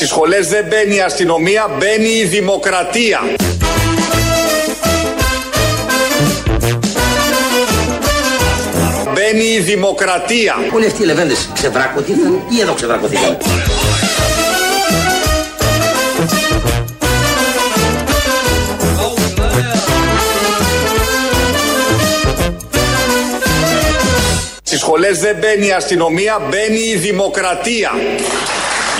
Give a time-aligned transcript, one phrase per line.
[0.00, 3.20] Στις σχολές δεν μπαίνει η αστυνομία, μπαίνει η δημοκρατία.
[9.32, 10.54] Μπαίνει η δημοκρατία.
[10.74, 13.36] Όλοι αυτοί οι λεβέντες ξεβράκωθηκαν ή εδώ ξεβράκωθηκαν.
[24.62, 27.90] Στις σχολές δεν μπαίνει η αστυνομία, μπαίνει η δημοκρατία.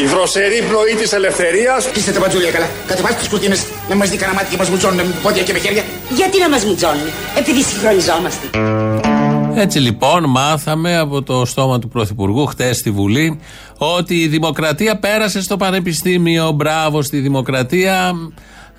[0.03, 2.69] Η δροσερή πνοή της ελευθερίας Είστε τα μπατζούλια καλά.
[2.87, 5.59] Κατεβάστε τις κουρτίνες να μας δει κανένα μάτι και μας μουτσώνουν με πόδια και με
[5.59, 5.85] χέρια.
[6.09, 9.10] Γιατί να μας μουτζώνουν, επειδή συγχρονιζόμαστε.
[9.55, 13.41] Έτσι λοιπόν μάθαμε από το στόμα του Πρωθυπουργού χτες στη Βουλή
[13.79, 16.51] ότι η δημοκρατία πέρασε στο Πανεπιστήμιο.
[16.53, 18.15] Μπράβο στη δημοκρατία.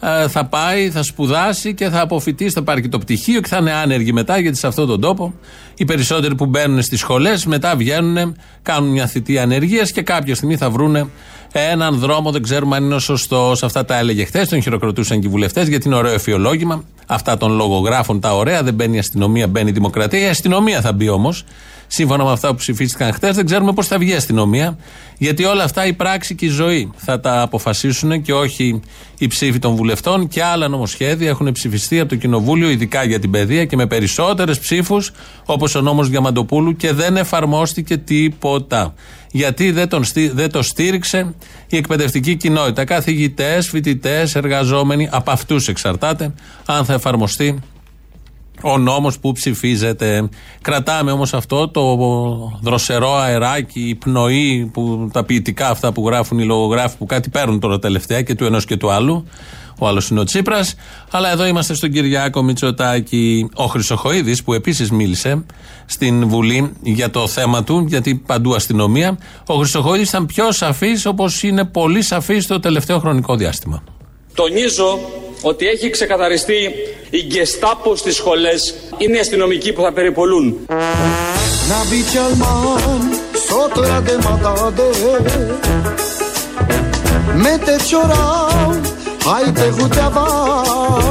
[0.03, 3.57] Ε, θα πάει, θα σπουδάσει και θα αποφυτίσει, θα πάρει και το πτυχίο και θα
[3.57, 5.33] είναι άνεργοι μετά γιατί σε αυτόν τον τόπο
[5.75, 10.57] οι περισσότεροι που μπαίνουν στις σχολές μετά βγαίνουν, κάνουν μια θητεία ανεργίας και κάποια στιγμή
[10.57, 11.07] θα βρούνε
[11.51, 13.63] έναν δρόμο, δεν ξέρουμε αν είναι ο σωστός.
[13.63, 16.83] Αυτά τα έλεγε χθες, τον χειροκροτούσαν και οι βουλευτές γιατί είναι ωραίο εφιολόγημα.
[17.07, 20.19] Αυτά των λογογράφων τα ωραία, δεν μπαίνει η αστυνομία, μπαίνει η δημοκρατία.
[20.19, 21.43] Η αστυνομία θα μπει όμως.
[21.87, 24.77] Σύμφωνα με αυτά που ψηφίστηκαν χθες, δεν ξέρουμε πώς θα βγει η αστυνομία.
[25.17, 28.81] Γιατί όλα αυτά η πράξη και η ζωή θα τα αποφασίσουν και όχι
[29.17, 30.27] οι ψήφοι των βουλευτών.
[30.27, 34.59] Και άλλα νομοσχέδια έχουν ψηφιστεί από το Κοινοβούλιο, ειδικά για την παιδεία και με περισσότερες
[34.59, 35.11] ψήφους,
[35.45, 38.93] όπως ο νόμος Διαμαντοπούλου, και δεν εφαρμόστηκε τίποτα.
[39.31, 41.33] Γιατί δεν, τον, στή- δεν το στήριξε
[41.67, 42.85] η εκπαιδευτική κοινότητα.
[42.85, 46.33] Καθηγητές, φοιτητές, εργαζόμενοι, από αυτούς εξαρτάται
[46.65, 47.59] αν θα εφαρμοστεί
[48.61, 50.29] ο νόμος που ψηφίζεται.
[50.61, 51.97] Κρατάμε όμως αυτό το
[52.61, 57.59] δροσερό αεράκι, η πνοή, που, τα ποιητικά αυτά που γράφουν οι λογογράφοι που κάτι παίρνουν
[57.59, 59.25] τώρα τελευταία και του ενός και του άλλου.
[59.83, 60.75] Ο άλλος είναι ο Τσίπρας.
[61.11, 63.49] Αλλά εδώ είμαστε στον Κυριάκο Μητσοτάκη.
[63.55, 65.45] Ο Χρυσοχοίδης, που επίσης μίλησε
[65.85, 69.17] στην Βουλή για το θέμα του, γιατί παντού αστυνομία.
[69.45, 73.83] Ο Χρυσοχοίδης ήταν πιο σαφής, όπως είναι πολύ σαφής στο τελευταίο χρονικό διάστημα.
[74.33, 74.99] Τονίζω
[75.41, 76.69] ότι έχει ξεκαθαριστεί
[77.09, 80.57] η γκεστάπο στις σχολές είναι οι αστυνομικοί που θα περιπολούν.
[81.69, 82.51] Nabicalman
[89.21, 91.09] sotto la demodade Mette ciorau hai te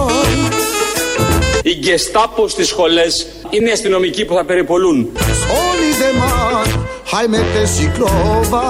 [1.62, 5.08] Η γκεστάπο στις σχολές είναι οι αστυνομικοί που θα περιπολούν.
[5.16, 6.68] Soli de man
[7.12, 8.64] hai mette ciclova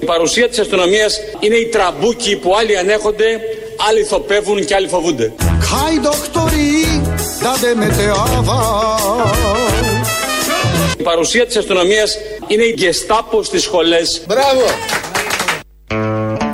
[0.00, 3.40] Η παρουσία της αστυνομίας είναι οι τραμπούκοι που άλλοι ανέχονται,
[3.88, 5.32] άλλοι θοπεύουν και άλλοι φοβούνται.
[5.72, 6.68] Hai doctori
[7.42, 8.60] da de mette ava
[10.98, 14.22] Η παρουσία της αστυνομίας είναι η γκεστάπο στις σχολές.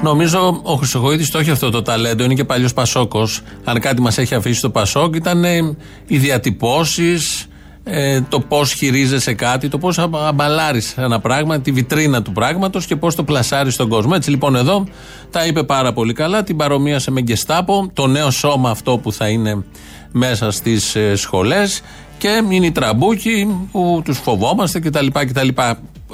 [0.03, 3.41] Νομίζω ο Χρυσοχοίδης το έχει αυτό το ταλέντο, είναι και παλιός Πασόκος.
[3.65, 5.77] Αν κάτι μας έχει αφήσει το Πασόκ, ήταν ε,
[6.07, 7.47] οι διατυπώσεις,
[7.85, 12.97] ε, το πώς χειρίζεσαι κάτι, το πώς αμπαλάρεις ένα πράγμα, τη βιτρίνα του πράγματος και
[12.97, 14.13] πώς το πλασάρεις στον κόσμο.
[14.15, 14.87] Έτσι λοιπόν εδώ
[15.31, 19.29] τα είπε πάρα πολύ καλά, την παρομοίασε με Γκεστάπο, το νέο σώμα αυτό που θα
[19.29, 19.65] είναι
[20.13, 21.81] μέσα στις ε, σχολές
[22.19, 25.07] και είναι οι τραμπούκοι που τους φοβόμαστε κτλ.
[25.07, 25.49] κτλ.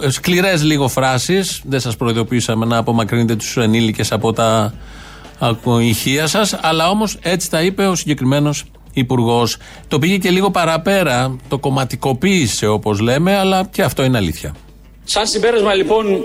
[0.09, 4.75] Σκληρές λίγο φράσεις, δεν σας προειδοποιήσαμε να απομακρύνετε τους ενήλικες από τα
[5.39, 9.57] ακο- ηχεία σας, αλλά όμως έτσι τα είπε ο συγκεκριμένος υπουργός.
[9.89, 14.55] Το πήγε και λίγο παραπέρα, το κομματικοποίησε όπως λέμε, αλλά και αυτό είναι αλήθεια.
[15.05, 16.23] Σαν συμπέρασμα λοιπόν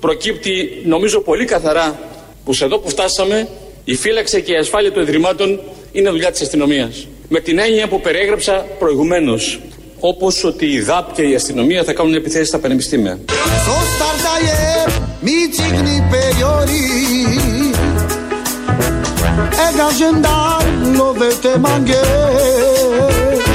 [0.00, 1.98] προκύπτει νομίζω πολύ καθαρά
[2.44, 3.48] που σε εδώ που φτάσαμε
[3.84, 5.60] η φύλαξη και η ασφάλεια των ιδρυμάτων
[5.92, 7.06] είναι δουλειά της αστυνομίας.
[7.28, 9.60] Με την έννοια που περιέγραψα προηγουμένως.
[10.00, 13.18] Όπως ότι η ΔΑΠ και η αστυνομία θα κάνουν επιθέσεις στα πανεπιστήμια.
[13.66, 14.58] Sostardaje
[15.26, 16.82] mi cigni periori
[19.66, 22.02] Ega gendarmo vete manghe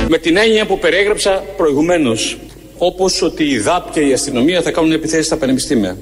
[0.09, 2.37] Με την έννοια που περιέγραψα προηγουμένως.
[2.77, 5.97] Όπως ότι η ΔΑΠ και η αστυνομία θα κάνουν επιθέσεις στα πανεπιστήμια.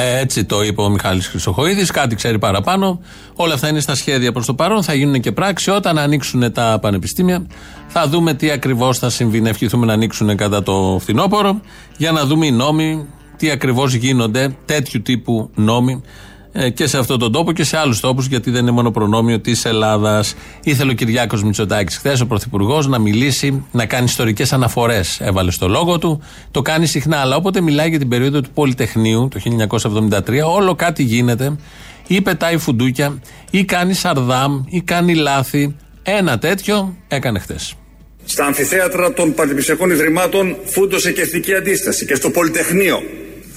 [0.00, 3.00] Ε, Έτσι το είπε ο Μιχάλης Χρυσοχοίδης, κάτι ξέρει παραπάνω.
[3.34, 5.70] Όλα αυτά είναι στα σχέδια προς το παρόν, θα γίνουν και πράξη.
[5.70, 7.46] Όταν ανοίξουν τα πανεπιστήμια,
[7.88, 9.40] θα δούμε τι ακριβώς θα συμβεί.
[9.40, 11.60] Να ευχηθούμε να ανοίξουν κατά το φθινόπωρο,
[11.96, 13.06] για να δούμε οι νόμοι,
[13.36, 16.39] τι ακριβώς γίνονται, τέτοιου τύπου νόμοι ε,
[16.74, 19.64] και σε αυτόν τον τόπο και σε άλλους τόπους, γιατί δεν είναι μόνο προνόμιο της
[19.64, 20.34] Ελλάδας.
[20.64, 25.20] Ήθελε ο Κυριάκος Μητσοτάκης χθες, ο Πρωθυπουργός, να μιλήσει, να κάνει ιστορικές αναφορές.
[25.20, 26.22] Έβαλε στο λόγο του.
[26.50, 31.02] Το κάνει συχνά, αλλά όποτε μιλάει για την περίοδο του Πολυτεχνείου, το 1973, όλο κάτι
[31.02, 31.56] γίνεται.
[32.06, 33.18] Ή πετάει φουντούκια,
[33.50, 35.76] ή κάνει σαρδάμ, ή κάνει λάθη.
[36.02, 37.74] Ένα τέτοιο έκανε χθες.
[38.24, 43.02] Στα αμφιθέατρα των πανεπιστημιακών ιδρυμάτων φούντωσε και εθνική αντίσταση και στο Πολυτεχνείο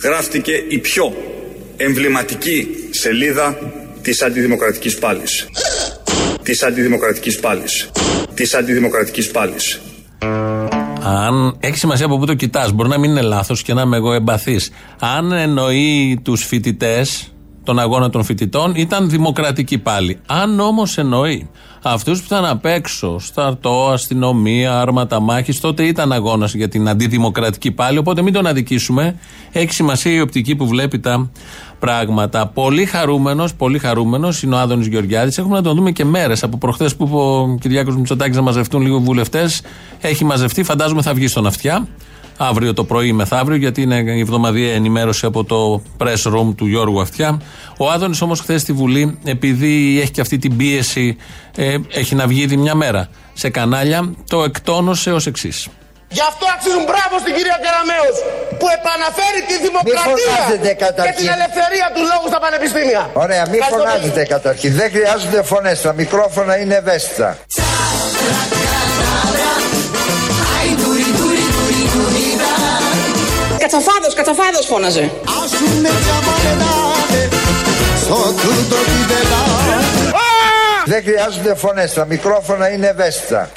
[0.04, 1.14] γράφτηκε η πιο
[1.84, 3.58] εμβληματική σελίδα
[4.02, 5.48] της αντιδημοκρατικής πάλης.
[6.44, 7.90] Της αντιδημοκρατικής πάλης.
[8.34, 9.82] Της αντιδημοκρατικής πάλης.
[11.04, 13.98] Αν έχει σημασία από πού το κοιτάς, μπορεί να μην είναι λάθος και να είμαι
[13.98, 14.72] εγώ εμπαθής.
[15.00, 17.33] Αν εννοεί τους φοιτητές,
[17.64, 20.20] τον αγώνα των φοιτητών, ήταν δημοκρατική πάλι.
[20.26, 21.50] Αν όμως εννοεί
[21.84, 27.72] αυτούς που ήταν απ' έξω, στρατό, αστυνομία, άρματα μάχης, τότε ήταν αγώνας για την αντιδημοκρατική
[27.72, 27.98] πάλι.
[27.98, 29.16] Οπότε μην τον αδικήσουμε.
[29.52, 31.30] Έχει σημασία η οπτική που βλέπει τα
[31.80, 32.48] πράγματα.
[32.48, 35.38] Πολύ χαρούμενος, πολύ χαρούμενος είναι ο Άδωνης Γεωργιάδης.
[35.38, 36.44] Έχουμε να τον δούμε και μέρες.
[36.44, 39.62] Από προχθές που είπε ο Κυριάκος Μητσοτάκης να μαζευτούν λίγο βουλευτές,
[40.02, 40.64] έχει μαζευτεί.
[40.64, 41.88] Φαντάζομαι θα βγει στον αυτιά
[42.38, 47.02] αύριο το πρωί μεθαύριο, γιατί είναι η εβδομαδιαία ενημέρωση από το press room του Γιώργου
[47.02, 47.42] Αυτιά.
[47.78, 51.18] Ο Άδωνης όμως χθες στη Βουλή, επειδή έχει και αυτή την πίεση,
[51.56, 55.68] ε, έχει να βγει ήδη μια μέρα σε κανάλια, το εκτόνωσε ως εξής.
[56.18, 58.18] Γι' αυτό αξίζουν μπράβο στην κυρία Κεραμέως
[58.60, 60.36] που επαναφέρει τη δημοκρατία
[61.06, 63.02] και την ελευθερία του λόγου στα πανεπιστήμια.
[63.26, 64.72] Ωραία, μην φωνάζετε καταρχήν.
[64.80, 65.82] Δεν χρειάζονται φωνές.
[65.82, 67.30] Τα μικρόφωνα είναι ευαίσθητα.
[73.74, 75.12] Κατσαφάδος, κατσαφάδος φώναζε.
[80.86, 81.94] Δεν χρειάζονται φωνές.
[81.94, 83.50] Τα μικρόφωνα είναι ευαίσθητα.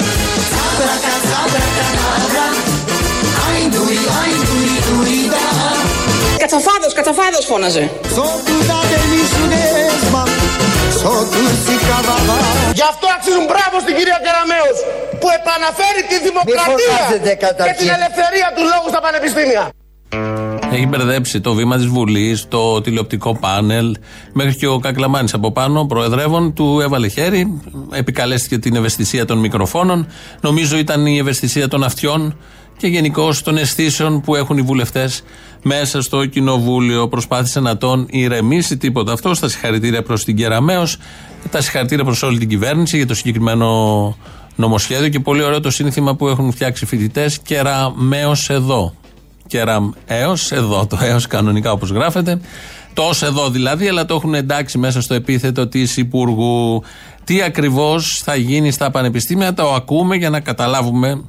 [6.38, 7.90] Κατσαφάδος, κατσαφάδος φώναζε.
[12.78, 14.78] Γι' αυτό αξίζουν μπράβο στην κυρία Κεραμέως
[15.20, 16.98] που επαναφέρει τη δημοκρατία
[17.68, 19.64] και την ελευθερία του λόγου στα πανεπιστήμια.
[20.72, 23.96] Έχει μπερδέψει το βήμα της Βουλής, το τηλεοπτικό πάνελ,
[24.32, 27.60] μέχρι και ο Κακλαμάνης από πάνω, προεδρεύων, του έβαλε χέρι.
[27.90, 30.06] Επικαλέστηκε την ευαισθησία των μικροφώνων.
[30.40, 32.36] Νομίζω ήταν η ευαισθησία των αυτιών
[32.76, 35.22] και γενικώ των αισθήσεων που έχουν οι βουλευτές
[35.62, 37.08] μέσα στο κοινοβούλιο.
[37.08, 39.34] Προσπάθησε να τον ηρεμήσει τίποτα αυτό.
[39.34, 40.86] Στα συγχαρητήρια προς την Κεραμαίο,
[41.50, 44.16] τα συγχαρητήρια προς όλη την κυβέρνηση για το συγκεκριμένο
[44.56, 47.38] νομοσχέδιο και πολύ ωραίο το σύνθημα που έχουν φτιάξει φοιτητές.
[47.38, 48.94] Κεραμαίο εδώ
[49.46, 52.40] κεραμ έως, εδώ το έως κανονικά όπως γράφεται.
[52.94, 56.82] Το εδώ δηλαδή, αλλά το έχουν εντάξει μέσα στο επίθετο της Υπουργού.
[57.24, 61.24] Τι ακριβώς θα γίνει στα πανεπιστήμια, το ακούμε για να καταλάβουμε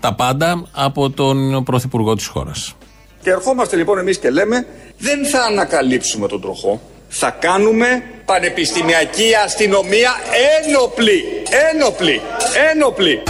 [0.00, 2.74] τα πάντα από τον Πρωθυπουργό της χώρας.
[3.22, 4.66] Και ερχόμαστε λοιπόν εμείς και λέμε,
[4.98, 6.80] δεν θα ανακαλύψουμε τον τροχό.
[7.08, 7.86] Θα κάνουμε
[8.24, 10.10] πανεπιστημιακή αστυνομία
[10.64, 11.22] ένοπλη.
[11.72, 12.20] Ένοπλη.
[12.72, 13.22] Ένοπλη.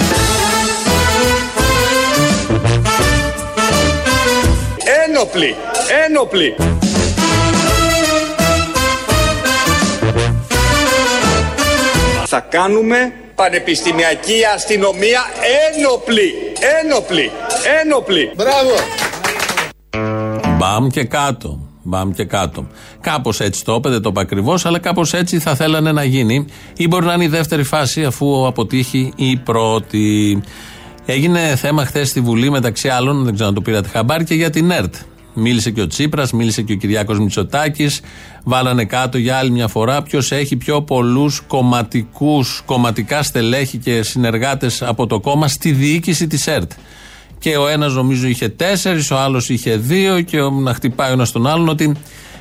[5.09, 5.55] Ένοπλοι!
[6.07, 6.55] Ένοπλοι!
[12.25, 15.21] Θα κάνουμε πανεπιστημιακή αστυνομία
[15.75, 16.35] ένοπλη!
[16.83, 17.31] Ένοπλη!
[17.83, 18.31] Ένοπλη!
[18.37, 18.75] Μπράβο!
[20.59, 21.59] Μπαμ και κάτω.
[21.83, 22.67] Μπαμ και κάτω.
[23.01, 26.45] Κάπως έτσι το είπε, το είπα ακριβώς, αλλά κάπως έτσι θα θέλανε να γίνει.
[26.77, 30.41] Ή μπορεί να είναι η δεύτερη φάση, αφού αποτύχει η πρώτη.
[31.07, 34.51] Έγινε θέμα χθες στη Βουλή μεταξύ άλλων, δεν ξέρω αν το πήρατε χαμπάρι, και για
[34.51, 34.95] την ΕΡΤ.
[35.35, 38.01] Μίλησε και ο Τσίπρας, μίλησε και ο Κυριάκος Μητσοτάκης.
[38.45, 44.83] Βάλανε κάτω για άλλη μια φορά ποιος έχει πιο πολλούς κομματικούς, κομματικά στελέχη και συνεργάτες
[44.83, 46.73] από το κόμμα στη διοίκηση της ΕΡΤ.
[47.39, 51.33] Και ο ένας νομίζω είχε τέσσερις, ο άλλος είχε δύο, και να χτυπάει ο ένας
[51.33, 51.95] τον άλλον ότι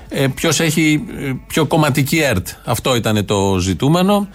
[0.10, 2.48] ε, ποιος έχει ε, πιο κομματική ΕΡΤ.
[2.66, 4.28] Αυτό ήταν το ζητούμενο.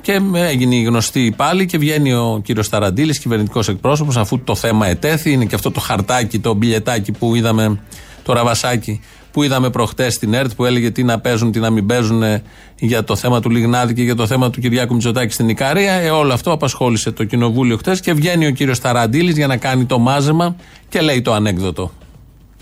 [0.00, 5.32] Και έγινε γνωστή πάλι και βγαίνει ο κύριος Ταραντήλη, κυβερνητικός εκπρόσωπος, αφού το θέμα ετέθη.
[5.32, 7.80] Είναι και αυτό το χαρτάκι, το μπιλετάκι που είδαμε,
[8.22, 9.00] το ραβασάκι
[9.32, 12.22] που είδαμε προχτές στην ΕΡΤ που έλεγε τι να παίζουν, τι να μην παίζουν
[12.78, 15.92] για το θέμα του Λιγνάδη και για το θέμα του Κυριάκου Μητσοτάκη στην Ικαρία.
[15.92, 19.84] Ε, όλο αυτό απασχόλησε το κοινοβούλιο χτες και βγαίνει ο κύριος Ταραντήλη για να κάνει
[19.84, 20.56] το μάζεμα
[20.88, 21.92] και λέει το ανέκδοτο.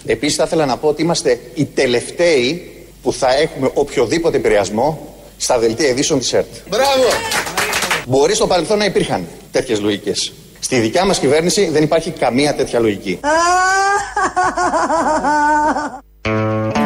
[0.06, 5.58] Επίσης, θα ήθελα να πω ότι είμαστε οι τελευταίοι που θα έχουμε οποιοδήποτε επηρεασμό στα
[5.58, 6.46] δελτία ειδήσεων της ΕΡΤ.
[6.68, 7.04] Μπράβο!
[8.06, 10.32] Μπορεί στο παρελθόν να υπήρχαν τέτοιες λογικές.
[10.60, 13.20] Στη δικιά μας κυβέρνηση δεν υπάρχει καμία τέτοια λογική.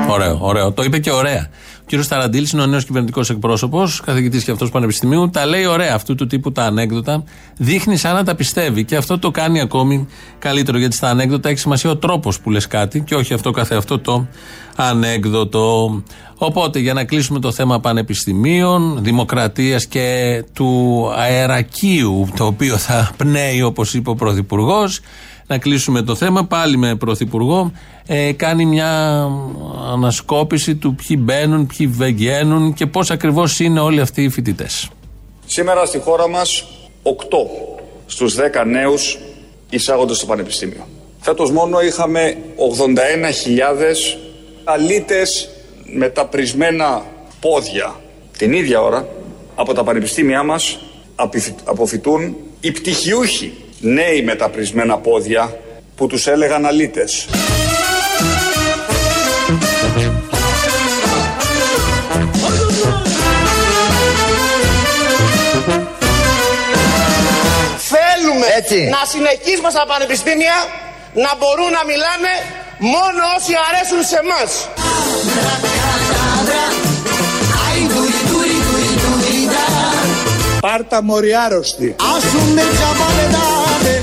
[0.08, 0.72] Ωραίο, ωραίο.
[0.72, 1.48] Το είπε και ωραία.
[1.80, 5.30] Ο κύριος Ταραντήλης είναι ο νέος κυβερνητικός εκπρόσωπος, καθηγητής και αυτός πανεπιστημίου.
[5.30, 7.24] Τα λέει ωραία αυτού του τύπου τα ανέκδοτα.
[7.56, 10.06] Δείχνει σαν να τα πιστεύει και αυτό το κάνει ακόμη
[10.38, 13.76] καλύτερο γιατί στα ανέκδοτα έχει σημασία ο τρόπος που λες κάτι και όχι αυτό καθε
[13.76, 14.26] αυτό το
[14.76, 16.02] ανέκδοτο.
[16.36, 23.62] Οπότε για να κλείσουμε το θέμα πανεπιστημίων, δημοκρατίας και του αερακίου, το οποίο θα πνέει
[23.62, 25.00] όπως είπε ο Πρωθυπουργός,
[25.52, 27.72] να κλείσουμε το θέμα πάλι με Πρωθυπουργό.
[28.06, 29.22] Ε, κάνει μια
[29.92, 34.90] ανασκόπηση του ποιοι μπαίνουν, ποιοι βγαίνουν και πώς ακριβώς είναι όλοι αυτοί οι φοιτητές.
[35.46, 36.64] Σήμερα στη χώρα μας
[37.02, 37.10] 8
[38.06, 39.18] στους 10 νέους
[39.70, 40.86] εισάγονται στο Πανεπιστήμιο.
[41.20, 44.18] Φέτος μόνο είχαμε 81.000
[44.64, 45.48] αλήτες
[45.84, 47.02] με τα πρισμένα
[47.40, 48.00] πόδια.
[48.38, 49.08] Την ίδια ώρα
[49.54, 50.78] από τα πανεπιστήμια μας
[51.64, 55.58] αποφυτούν οι πτυχιούχοι νέοι με τα πρισμένα πόδια
[55.96, 57.26] που τους έλεγαν αλήτες.
[67.92, 68.46] Θέλουμε
[68.90, 70.54] να συνεχίσουμε στα πανεπιστήμια
[71.14, 72.32] να μπορούν να μιλάνε
[72.78, 74.68] μόνο όσοι αρέσουν σε εμάς.
[80.60, 81.96] Πάρτα μωρή άρρωστη.
[82.16, 83.94] Άσουνε τζαμπάνε δάδε,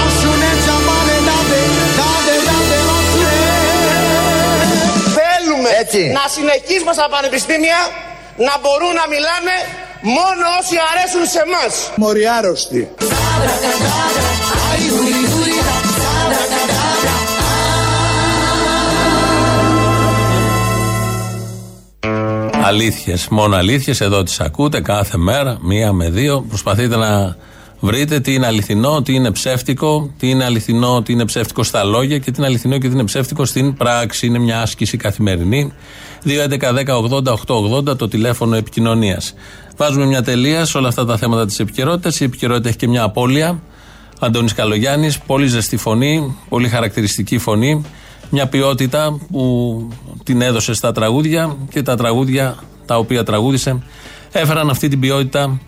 [0.00, 1.62] άσουνε τζαμπάνε δάδε,
[1.98, 2.78] δάδε δάδε
[5.18, 5.70] Θέλουμε
[6.18, 7.80] να συνεχίσουμε στα πανεπιστήμια
[8.36, 9.56] να μπορούν να μιλάνε
[10.02, 11.72] μόνο όσοι αρέσουν σε εμάς.
[11.96, 12.90] Μωρή άρρωστη.
[22.64, 24.00] Αλήθειες, μόνο αλήθειες.
[24.00, 26.44] Εδώ τις ακούτε κάθε μέρα, μία με δύο.
[26.48, 27.36] Προσπαθείτε να
[27.80, 32.18] βρείτε τι είναι αληθινό, τι είναι ψεύτικο, τι είναι αληθινό, τι είναι ψεύτικο στα λόγια
[32.18, 34.26] και τι είναι αληθινό και τι είναι ψεύτικο στην πράξη.
[34.26, 35.72] Είναι μια άσκηση καθημερινή.
[36.24, 39.34] 2.11.10.80.880 το τηλέφωνο επικοινωνίας.
[39.76, 42.20] Βάζουμε μια τελεία σε όλα αυτά τα θέματα της επικαιρότητας.
[42.20, 43.62] Η επικαιρότητα έχει και μια απώλεια.
[44.18, 47.84] Αντώνης Καλογιάννης, πολύ ζεστή φωνή, πολύ χαρακτηριστική φωνή.
[48.30, 49.88] Μια ποιότητα που
[50.24, 52.56] την έδωσε στα τραγούδια και τα τραγούδια
[52.86, 53.82] τα οποία τραγούδισε
[54.32, 55.60] έφεραν αυτή την ποιότητα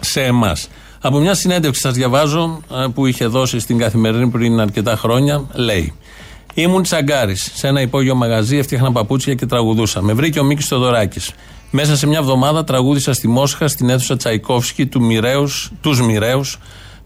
[0.00, 0.68] σε εμάς.
[1.00, 5.94] Από μια συνέντευξη σας διαβάζω ε, που είχε δώσει στην καθημερινή πριν αρκετά χρόνια, λέει.
[6.54, 7.50] Ήμουν τσαγκάρης.
[7.54, 10.02] Σε ένα υπόγειο μαγαζί έφτιαχνα παπούτσια και τραγουδούσα.
[10.02, 11.20] Με βρήκε ο Μίκης Θοδωράκη.
[11.70, 16.58] Μέσα σε μια εβδομάδα τραγούδισα στη Μόσχα στην αίθουσα Τσαϊκόφσκι του Μοιραίους, τους Μοιραίους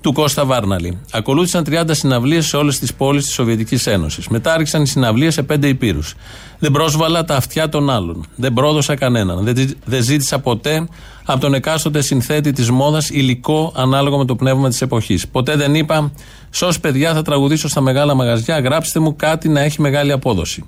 [0.03, 0.99] του Κώστα Βάρναλη.
[1.11, 4.29] Ακολούθησαν 30 συναυλίες σε όλες τις πόλεις της Σοβιετικής Ένωσης.
[4.29, 6.15] Μετά άρχισαν οι συναυλίες σε πέντε υπήρους.
[6.59, 8.27] Δεν πρόσβαλα τα αυτιά των άλλων.
[8.37, 9.45] Δεν πρόδωσα κανέναν.
[9.45, 10.89] Δεν, δεν ζήτησα ποτέ
[11.25, 15.29] από τον εκάστοτε συνθέτη της μόδας υλικό ανάλογο με το πνεύμα της εποχής.
[15.29, 16.13] Ποτέ δεν είπα,
[16.51, 20.65] Σως παιδιά θα τραγουδήσω στα μεγάλα μαγαζιά, γράψτε μου κάτι να έχει μεγάλη απόδοση.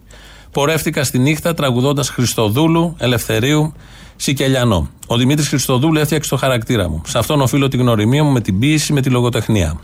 [0.54, 3.72] Πορεύτηκα στη νύχτα τραγουδώντας Χριστοδούλου, Ελευθερίου,
[4.16, 4.88] Σικελιανό.
[5.06, 7.02] Ο Δημήτρης Χριστοδούλου έφτιαξε το χαρακτήρα μου.
[7.06, 9.80] Σε αυτόν οφείλω την γνωριμία μου με την ποιήση, με τη λογοτεχνία.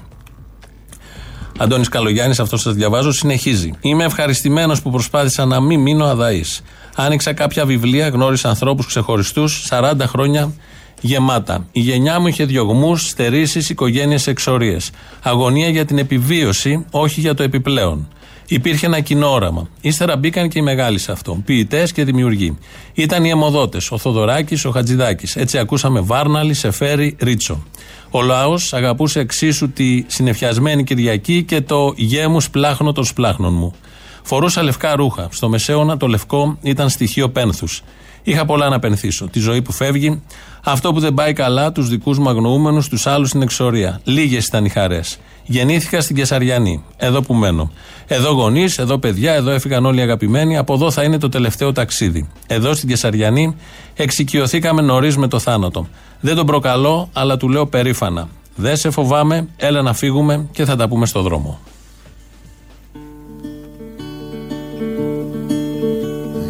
[1.59, 3.73] Αντώνης Καλογιάννης, αυτό σας διαβάζω, συνεχίζει.
[3.81, 6.62] Είμαι ευχαριστημένος που προσπάθησα να μην μείνω αδαής.
[6.97, 10.53] Άνοιξα κάποια βιβλία, γνώρισα ανθρώπους ξεχωριστούς, 40 χρόνια
[11.00, 11.67] γεμάτα.
[11.73, 14.91] Η γενιά μου είχε διωγμούς, στερήσεις, οικογένειες, εξορίες.
[15.23, 18.09] Αγωνία για την επιβίωση, όχι για το επιπλέον.
[18.52, 19.69] Υπήρχε ένα κοινό όραμα.
[19.80, 21.42] Ύστερα μπήκαν και οι μεγάλοι σε αυτό.
[21.45, 22.59] Ποιητές και δημιουργοί.
[22.95, 23.90] Ήταν οι αιμοδότες.
[23.90, 25.37] Ο Θοδωράκης, ο Χατζηδάκης.
[25.37, 27.62] Έτσι ακούσαμε Βάρναλη, Σεφέρι, Ρίτσο.
[28.11, 33.75] Ο λαός αγαπούσε εξίσου τη συνεφιασμένη Κυριακή και το γέμου σπλάχνο των σπλάχνων μου.
[34.23, 35.28] Φορούσα λευκά ρούχα.
[35.30, 37.83] Στο μεσαίωνα το λευκό ήταν στοιχείο πένθους.
[38.23, 39.28] Είχα πολλά να πενθήσω.
[39.28, 40.23] Τη ζωή που φεύγει,
[40.64, 44.00] αυτό που δεν πάει καλά, τους δικούς μου αγνοούμενους, τους άλλους στην εξορία.
[44.04, 45.19] Λίγες ήταν οι χαρές.
[45.50, 47.71] Γεννήθηκα στην Κεσαριανή, εδώ που μένω.
[48.07, 50.57] Εδώ γονείς, εδώ παιδιά, εδώ έφυγαν όλοι οι αγαπημένοι.
[50.57, 52.28] Από εδώ θα είναι το τελευταίο ταξίδι.
[52.47, 53.57] Εδώ στην Κεσαριανή
[53.95, 55.88] εξοικειωθήκαμε νωρίς με το θάνατο.
[56.21, 58.28] Δεν τον προκαλώ, αλλά του λέω περήφανα.
[58.54, 61.61] Δεν σε φοβάμαι, έλα να φύγουμε και θα τα πούμε στο δρόμο.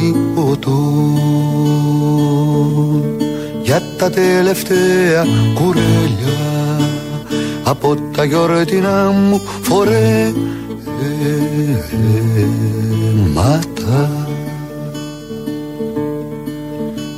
[3.63, 5.25] για τα τελευταία
[5.55, 6.81] κουρέλια
[7.65, 10.33] από τα γιορτινά μου φορέματα.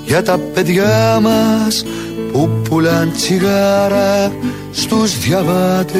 [0.04, 1.84] Για τα παιδιά μας
[2.32, 4.32] που πουλάν τσιγάρα
[4.70, 5.96] στους διαβάτες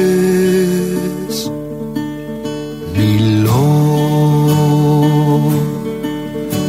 [3.17, 3.67] μιλώ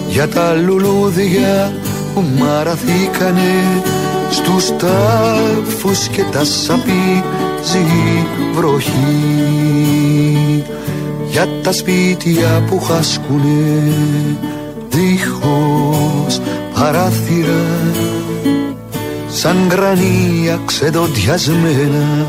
[0.09, 1.73] για τα λουλούδια
[2.15, 3.83] που μαραθήκανε
[4.31, 7.87] στους τάφους και τα σαπίζει
[8.55, 8.95] βροχή.
[11.31, 13.93] Για τα σπίτια που χάσκουνε
[14.89, 16.41] δίχως
[16.75, 17.65] παράθυρα
[19.29, 22.27] σαν γρανία ξεδοντιασμένα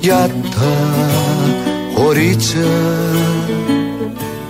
[0.00, 0.72] για τα
[2.04, 2.70] κορίτσα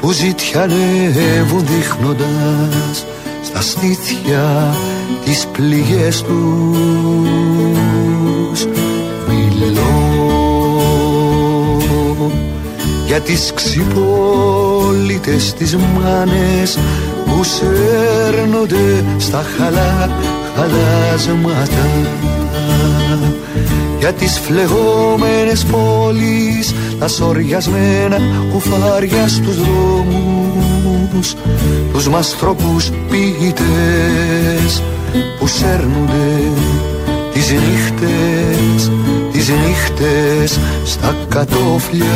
[0.00, 3.06] που ζητιανεύουν δείχνοντας
[3.42, 4.74] στα στήθια
[5.24, 8.66] τις πληγές τους.
[9.28, 9.80] Μιλώ
[13.06, 16.78] για τις ξυπόλυτες τις μάνες
[17.24, 20.10] που σέρνονται στα χαλά
[20.56, 21.88] χαλάσματα
[24.02, 28.18] για τις φλεγόμενες πόλεις τα σοριασμένα
[28.52, 31.34] κουφάρια στους δρόμους
[31.92, 34.82] τους μαστρόπους ποιητές
[35.38, 36.50] που σέρνονται
[37.32, 38.90] τις νύχτες,
[39.32, 42.06] τις νύχτες στα κατόφλια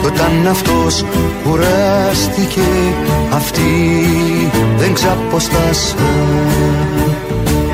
[0.00, 1.04] Κι όταν αυτός
[1.44, 2.68] κουράστηκε
[3.32, 4.06] αυτοί
[4.76, 5.98] δεν ξαποστάσαν.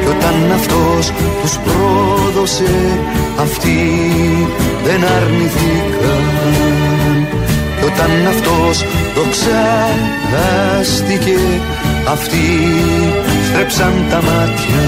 [0.00, 2.70] Κι όταν αυτός τους πρόδωσε
[3.40, 3.78] αυτοί
[4.84, 6.89] δεν αρνηθήκαν
[8.00, 8.84] κι όταν αυτός
[9.14, 9.60] δοξάστηκε
[12.08, 12.44] Αυτοί
[13.48, 14.84] στρέψαν τα μάτια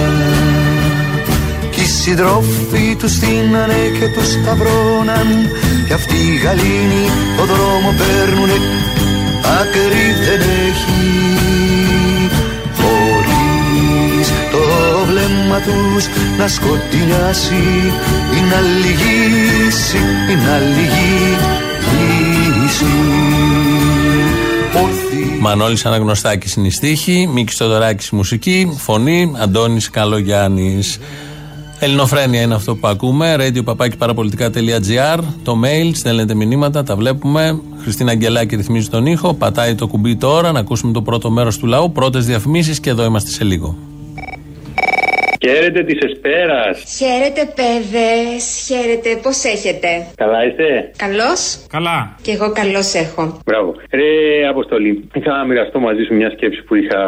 [1.70, 5.50] Κι οι συντρόφοι τους στείνανε και τους σταυρώναν.
[5.86, 7.04] Κι αυτοί οι γαλήνοι
[7.36, 8.58] το δρόμο παίρνουνε
[9.60, 11.02] Άκρη δεν έχει.
[12.78, 14.62] Χωρίς το
[15.06, 16.04] βλέμμα τους
[16.38, 17.62] να σκοτεινιάσει
[18.36, 20.86] Είναι άλλη γύση, είναι άλλη
[25.40, 30.98] Μανώλης Αναγνωστάκης είναι η στίχη, Μίκης Στοδωράκη μουσική, φωνή, Αντώνης Καλογιάννης.
[31.78, 33.36] Ελληνοφρένια είναι αυτό που ακούμε.
[33.38, 35.18] Radio παραπολιτικά.gr.
[35.42, 37.60] Το mail, στέλνετε μηνύματα, τα βλέπουμε.
[37.82, 39.34] Χριστίνα Αγγελάκη ρυθμίζει τον ήχο.
[39.34, 41.92] Πατάει το κουμπί τώρα να ακούσουμε το πρώτο μέρος του λαού.
[41.92, 43.91] Πρώτες διαφημίσεις και εδώ είμαστε σε λίγο.
[45.44, 46.74] Χαίρετε της Εσπέρας.
[46.98, 48.10] Χαίρετε, παιδε.
[48.66, 49.88] Χαίρετε, πώς έχετε;
[50.22, 50.66] Καλά είστε;
[51.04, 51.40] Καλώς.
[51.76, 51.98] Καλά.
[52.24, 53.22] Και εγώ καλώς έχω.
[53.46, 53.74] Μπράβο.
[53.98, 54.10] Ρε,
[54.48, 55.08] Αποστολή.
[55.14, 57.00] Ήθελα να μοιραστώ μαζί σου μια σκέψη που είχα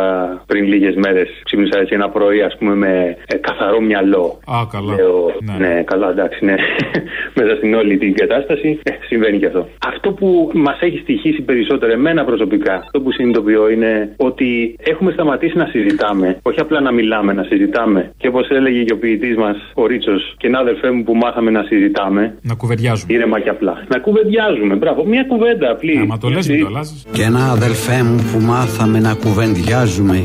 [0.46, 1.28] πριν λίγες μέρες.
[1.44, 4.38] Ξύπνησα έτσι ένα πρωί, ας πούμε, με ε, καθαρό μυαλό.
[4.54, 4.94] Α, καλά.
[4.94, 5.66] Λέω, ναι.
[5.66, 5.82] ναι.
[5.82, 6.54] καλά, εντάξει, ναι.
[7.38, 9.68] Μέσα στην όλη την κατάσταση ε, συμβαίνει και αυτό.
[9.86, 15.56] Αυτό που μας έχει στοιχήσει περισσότερο, εμένα προσωπικά, αυτό που συνειδητοποιώ είναι ότι έχουμε σταματήσει
[15.56, 16.38] να συζητάμε.
[16.42, 20.34] Όχι απλά να μιλάμε, να συζητάμε και όπως έλεγε και ο ποιητής μας, ο Ρίτσος,
[20.36, 22.34] και ένα αδερφέ μου που μάθαμε να συζητάμε.
[22.42, 23.12] Να κουβεντιάζουμε.
[23.12, 23.84] Ήρεμα και απλά.
[23.88, 24.74] Να κουβεντιάζουμε.
[24.74, 25.96] Μπράβο, μια κουβέντα απλή.
[25.98, 27.06] Να μα το λες, μην το αλλάζεις.
[27.12, 30.22] Και ένα αδελφέ μου που μάθαμε να κουβεντιάζουμε.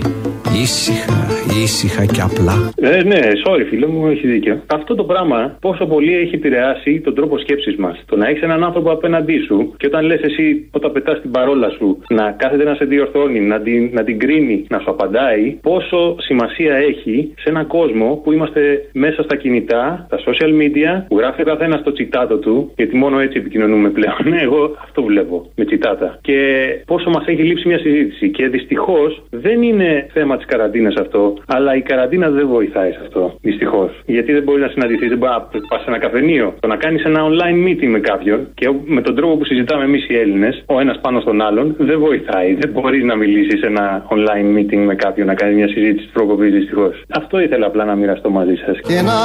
[0.54, 1.28] Ήσυχα,
[1.64, 2.72] ήσυχα και απλά.
[2.76, 4.62] Ε, ναι, sorry φίλε μου, έχει δίκιο.
[4.68, 8.04] Αυτό το πράγμα πόσο πολύ έχει επηρεάσει τον τρόπο σκέψης μας.
[8.06, 11.70] Το να έχεις έναν άνθρωπο απέναντί σου και όταν λες εσύ, όταν πετάς την παρόλα
[11.70, 16.16] σου, να κάθεται να σε διορθώνει, να την, να την κρίνει, να σου απαντάει, πόσο
[16.20, 21.18] σημασία έχει σε έναν κόσμο κόσμο που είμαστε μέσα στα κινητά, τα social media, που
[21.18, 24.16] γράφει ο καθένας το τσιτάτο του, γιατί μόνο έτσι επικοινωνούμε πλέον.
[24.24, 26.20] Ναι, εγώ αυτό βλέπω με τσιτάτα.
[26.22, 26.40] Και
[26.86, 28.30] πόσο μας έχει λείψει μια συζήτηση.
[28.30, 31.21] Και δυστυχώς δεν είναι θέμα της καραντίνας αυτό,
[31.56, 33.23] αλλά η καραντίνα δεν βοηθάει σε αυτό.
[33.41, 33.89] Δυστυχώς.
[34.06, 36.47] Γιατί δεν μπορείς να συναντηθείς, δεν μπορείς να πας σε ένα καφενείο.
[36.60, 40.04] Το να κάνεις ένα online meeting με κάποιον και με τον τρόπο που συζητάμε εμείς
[40.10, 42.49] οι Έλληνες, ο ένας πάνω στον άλλον, δεν βοηθάει.
[42.62, 46.93] Δεν μπορείς να μιλήσεις ένα online meeting με κάποιον, να κάνεις μια συζήτηση τροποποιή δυστυχώς.
[47.10, 48.75] Αυτό ήθελα απλά να μοιραστώ μαζί σας.
[48.88, 49.17] Και ένα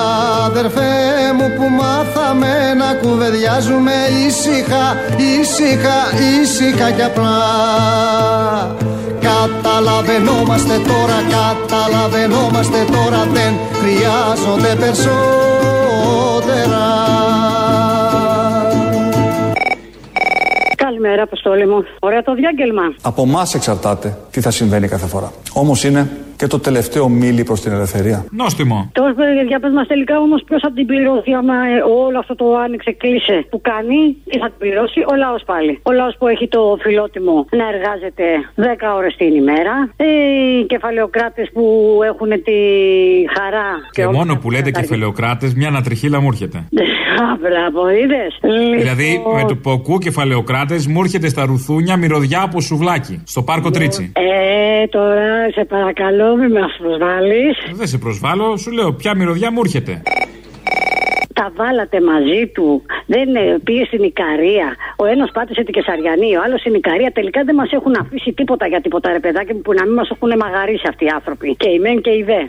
[0.48, 0.92] αδερφέ
[1.37, 3.92] μου που μάθαμε να κουβεντιάζουμε
[4.27, 4.85] ήσυχα,
[5.40, 5.98] ήσυχα,
[6.40, 7.38] ήσυχα και απλά.
[9.31, 15.23] Καταλαβαίνόμαστε τώρα, καταλαβαίνόμαστε τώρα δεν χρειάζονται περισσότερα.
[20.77, 21.85] Καλημέρα, Αποστόλη μου.
[21.99, 22.83] Ωραία το διάγγελμα.
[23.03, 25.33] Από εμάς εξαρτάται τι θα συμβαίνει κάθε φορά.
[25.53, 26.11] Όμως είναι
[26.45, 28.25] και το τελευταίο μίλι προς την ελευθερία.
[28.31, 28.91] Νόστιμο.
[28.93, 29.15] Τώρα,
[29.49, 32.91] για πες μας τελικά όμως ποιος θα την πληρώσει άμα ε, όλο αυτό το άνοιξε
[32.93, 35.81] κλείσε που κάνει, τι θα την πληρώσει, ο λαός πάλι.
[35.83, 38.25] Ο λαός που έχει το φιλότιμο να εργάζεται
[38.57, 38.63] 10
[38.97, 41.65] ώρες την ημέρα, οι κεφαλαιοκράτες που
[42.11, 42.59] έχουν τη
[43.37, 43.71] χαρά.
[43.91, 46.59] Και, μόνο που λέτε κεφαλαιοκράτες, μια ανατριχίλα μου έρχεται.
[47.23, 48.39] Α, μπράβο, είδες.
[48.79, 53.43] Δηλαδή Λοιπόν, με το που ακούω κεφαλαιοκράτες μου έρχεται στα ρουθούνια μυρωδιά από σουβλάκι, στο
[53.43, 54.13] πάρκο Τρίτσι.
[54.17, 57.57] Ε, τώρα σε παρακαλώ μην μας προσβάλλεις.
[57.73, 60.03] Δεν σε προσβάλλω, σου λέω ποια μυρωδιά μου έρχεται.
[61.35, 62.83] Τα βάλατε μαζί του.
[63.07, 64.68] Δεν ε, πήγε στην Ικαρία.
[64.97, 67.11] Ο ένας πάτησε την Κεσαριανή, ο άλλος στην Ικαρία.
[67.11, 70.11] Τελικά δεν μας έχουν αφήσει τίποτα για τίποτα, ρε παιδάκι μου, που να μην μας
[70.11, 71.57] έχουν μαγαρίσει αυτοί οι άνθρωποι.
[71.59, 72.40] Και η μεν και η δε.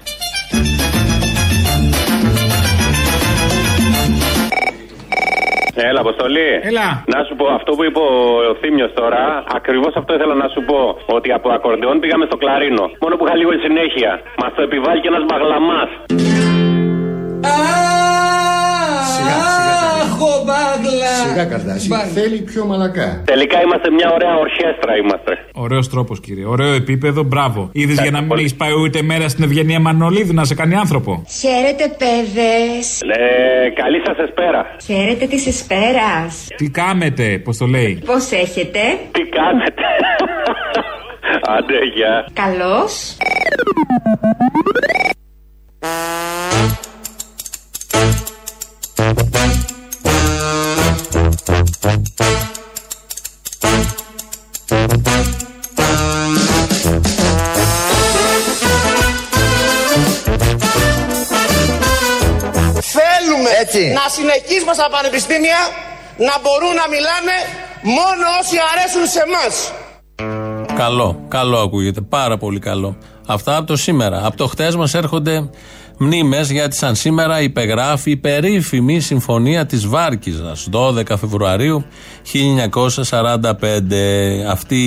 [5.76, 6.50] Έλα, Αποστολή.
[6.62, 7.04] Έλα.
[7.14, 9.44] Να σου πω αυτό που είπε ο Θήμιος τώρα.
[9.58, 10.98] Ακριβώς αυτό ήθελα να σου πω.
[11.06, 12.84] Ότι από ακορντεόν πήγαμε στο κλαρίνο.
[13.02, 14.22] Μόνο που είχα λίγο συνέχεια.
[14.42, 15.90] Μας το επιβάλλει και ένας μαγλαμάς.
[19.12, 19.65] Σιγά
[21.48, 23.22] καρδάσι, θέλει πιο μαλακά.
[23.26, 25.32] Τελικά είμαστε μια ωραία ορχέστρα είμαστε.
[25.54, 26.46] Ωραίος τρόπος, κύριε.
[26.46, 27.70] Ωραίο επίπεδο, μπράβο.
[27.72, 31.24] Είδες για να μην έχεις πάει ούτε μέρα στην Ευγενία Μανολίδου να σε κάνει άνθρωπο;
[31.40, 33.02] Χαίρετε, παιδες.
[33.02, 34.66] Ε, καλή σας εσπέρα.
[34.86, 36.48] Χαίρετε της εσπέρας.
[36.56, 38.80] Τι κάμετε, πώς το λέει; Πώς έχετε;
[39.12, 39.84] Τι κάνετε.
[41.56, 42.28] Άντε, γεια.
[42.34, 43.18] Καλώς.
[63.78, 63.94] Έτσι.
[64.00, 65.62] να συνεχίσουμε στα πανεπιστήμια
[66.28, 67.36] να μπορούν να μιλάνε
[67.98, 69.54] μόνο όσοι αρέσουν σε εμάς.
[70.76, 72.02] Καλό, καλό ακούγεται.
[72.02, 72.98] Πάρα πολύ καλό.
[73.28, 74.26] Αυτά από το σήμερα.
[74.26, 75.50] Από το χτες μας έρχονται
[75.98, 81.86] μνήμες γιατί σαν σήμερα υπεγράφει η περίφημη συμφωνία της Βάρκιζα 12 Φεβρουαρίου
[82.34, 83.52] 1945.
[84.50, 84.82] Αυτή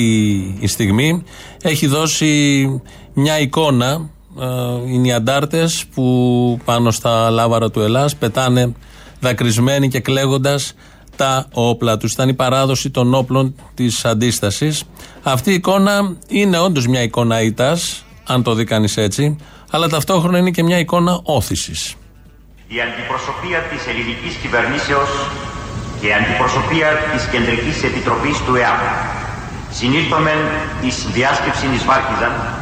[0.60, 1.22] η στιγμή
[1.62, 2.66] έχει δώσει
[3.12, 4.10] μια εικόνα.
[4.40, 8.72] Ε, Είναι οι αντάρτες που πάνω στα λάβαρα του Ελλάς πετάνε
[9.20, 10.74] δακρυσμένοι και κλαίγοντας
[11.16, 12.12] τα όπλα τους.
[12.12, 14.84] Ήταν η παράδοση των όπλων της αντίστασης.
[15.22, 19.36] Αυτή η εικόνα είναι όντως μια εικόνα ήττας, αν το δει κανείς έτσι,
[19.70, 21.94] αλλά ταυτόχρονα είναι και μια εικόνα όθησης.
[22.68, 25.10] Η αντιπροσωπεία της ελληνικής κυβερνήσεως
[26.00, 28.80] και η αντιπροσωπεία της Κεντρικής Επιτροπής του ΕΑΠ
[29.70, 30.40] συνήλθομεν
[30.84, 32.57] εις διάσκεψη εις Βάρκιζαν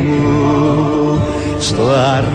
[0.00, 1.22] μου
[1.60, 1.82] στο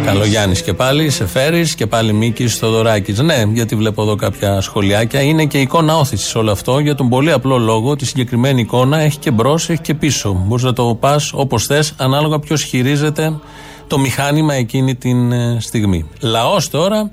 [0.05, 3.11] Καλογιάννη και πάλι, Σεφέρη και πάλι Μίκης Θοδωράκη.
[3.11, 5.21] Ναι, γιατί βλέπω εδώ κάποια σχολιάκια.
[5.21, 8.97] Είναι και εικόνα όθησης όλο αυτό για τον πολύ απλό λόγο ότι η συγκεκριμένη εικόνα
[8.97, 10.43] έχει και μπρος, έχει και πίσω.
[10.45, 13.39] Μπορείς να το πας όπως θες, ανάλογα ποιος χειρίζεται
[13.87, 16.09] το μηχάνημα εκείνη την ε, στιγμή.
[16.19, 17.11] Λαός τώρα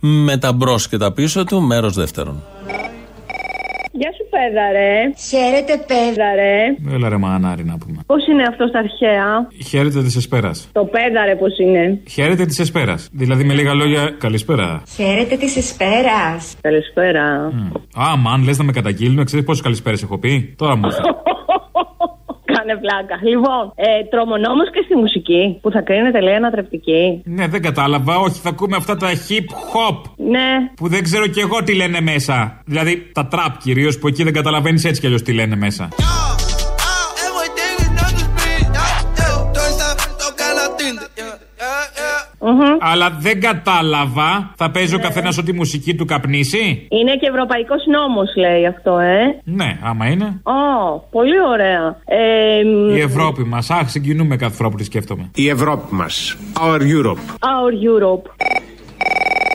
[0.00, 2.42] με τα μπρος και τα πίσω του, μέρος δεύτερον.
[3.92, 4.92] Γεια σου, πέδαρε.
[5.28, 6.54] Χαίρετε, πέδαρε.
[6.94, 7.98] Έλα ρε μανάρι να πούμε.
[8.06, 10.68] Πώς είναι αυτό στα αρχαία; Χαίρετε της Εσπέρας.
[10.72, 13.08] Το πέδαρε πώς είναι; Χαίρετε της Εσπέρας.
[13.12, 14.82] Δηλαδή με λίγα λόγια, καλησπέρα.
[14.96, 16.56] Χαίρετε της Εσπέρας.
[16.60, 17.24] Καλησπέρα.
[18.04, 21.04] Α, μαν, λες να με καταγγείλουν, ξέρεις πόσες καλησπέρες έχω πει; Τώρα μου ήρθες.
[22.60, 23.16] Κάνε πλάκα.
[23.22, 27.22] Λοιπόν, ε, τρομονόμο και στη μουσική που θα κρίνεται λέει ανατρεπτική.
[27.24, 28.16] Ναι, δεν κατάλαβα.
[28.18, 29.96] Όχι, θα ακούμε αυτά τα hip hop.
[30.16, 30.48] Ναι.
[30.76, 32.62] Που δεν ξέρω κι εγώ τι λένε μέσα.
[32.64, 35.88] Δηλαδή τα trap κυρίως που εκεί δεν καταλαβαίνεις έτσι κι αλλιώς τι λένε μέσα.
[42.80, 44.52] Αλλά δεν κατάλαβα.
[44.56, 49.40] Θα παίζει ο καθένας ό,τι μουσική του καπνίσει; Είναι και ευρωπαϊκός νόμος, λέει αυτό, ε.
[49.44, 50.40] Ναι, άμα είναι.
[50.42, 51.96] Ω, πολύ ωραία.
[52.04, 53.70] Ε, μ, Η Ευρώπη μας.
[53.70, 55.30] Αχ, συγκινούμε κάθε φορά που τη σκέφτομαι.
[55.34, 56.36] Η Ευρώπη μας.
[56.60, 57.22] Our Europe.
[57.54, 58.24] Our Europe.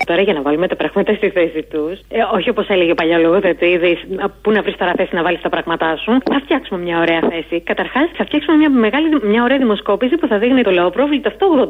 [0.05, 3.17] Τώρα για να βάλουμε τα πράγματα στη θέση τους, ε, όχι όπως έλεγε ο παλιό
[3.17, 3.97] λογοθετήδη,
[4.41, 6.11] πού να βρεις τώρα θέση να βάλεις τα πράγματά σου.
[6.31, 7.61] Θα φτιάξουμε μια ωραία θέση.
[7.61, 11.67] Καταρχάς, θα φτιάξουμε μια, μεγάλη, μια ωραία δημοσκόπηση που θα δείχνει το λαοπρόβλητο αυτό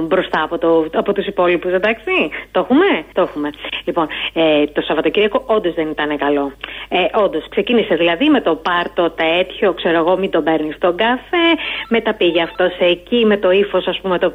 [0.00, 2.14] 80% μπροστά από, το, από τους υπόλοιπους, εντάξει.
[2.50, 3.50] Το έχουμε; Το έχουμε.
[3.84, 6.52] Λοιπόν, ε, το Σαββατοκύριακο όντως δεν ήταν καλό.
[6.88, 11.48] Ε, όντως, ξεκίνησε δηλαδή με το πάρτο τέτοιο, ξέρω εγώ, μην τον παίρνεις στον καφέ.
[11.88, 14.32] Μετά πήγε αυτός εκεί με το ύφος, ας πούμε, το,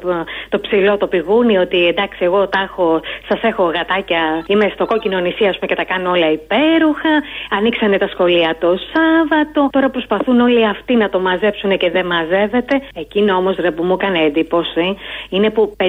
[0.48, 3.00] το ψηλό, το πηγούνι, ότι εντάξει, εγώ τα έχω,
[3.34, 7.14] σας έχω γατάκια, είμαι στο κόκκινο νησί, ας πούμε, και τα κάνω όλα υπέροχα.
[7.58, 9.60] Ανοίξανε τα σχολεία το Σάββατο.
[9.76, 12.74] Τώρα προσπαθούν όλοι αυτοί να το μαζέψουν και δεν μαζεύεται.
[12.94, 14.86] Εκείνο όμως ρε που μου έκανε εντύπωση
[15.28, 15.86] είναι που 5.500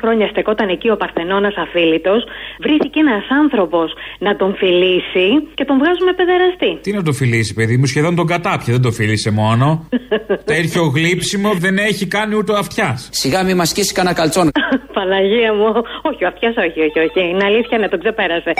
[0.00, 2.20] χρόνια στεκόταν εκεί ο Παρθενώνας αφίλητος.
[2.64, 6.78] Βρήκε ένας άνθρωπος να τον φιλήσει και τον βγάζουμε παιδεραστή.
[6.82, 9.88] Τι να το φιλήσει, παιδί μου, σχεδόν τον κατάπια, δεν το φίλησε μόνο.
[10.54, 13.08] Τέτοιο γλύψιμο δεν έχει κάνει ούτε ο αυτιάς.
[13.12, 14.50] Σιγά μη μας σκίσει κανένα καλτσόν.
[14.92, 15.66] Παναγία μου.
[16.02, 17.28] Όχι, ο αυτιάς όχι, όχι, όχι.
[17.28, 18.52] Είναι αλήθεια να τον ξεπέρασε.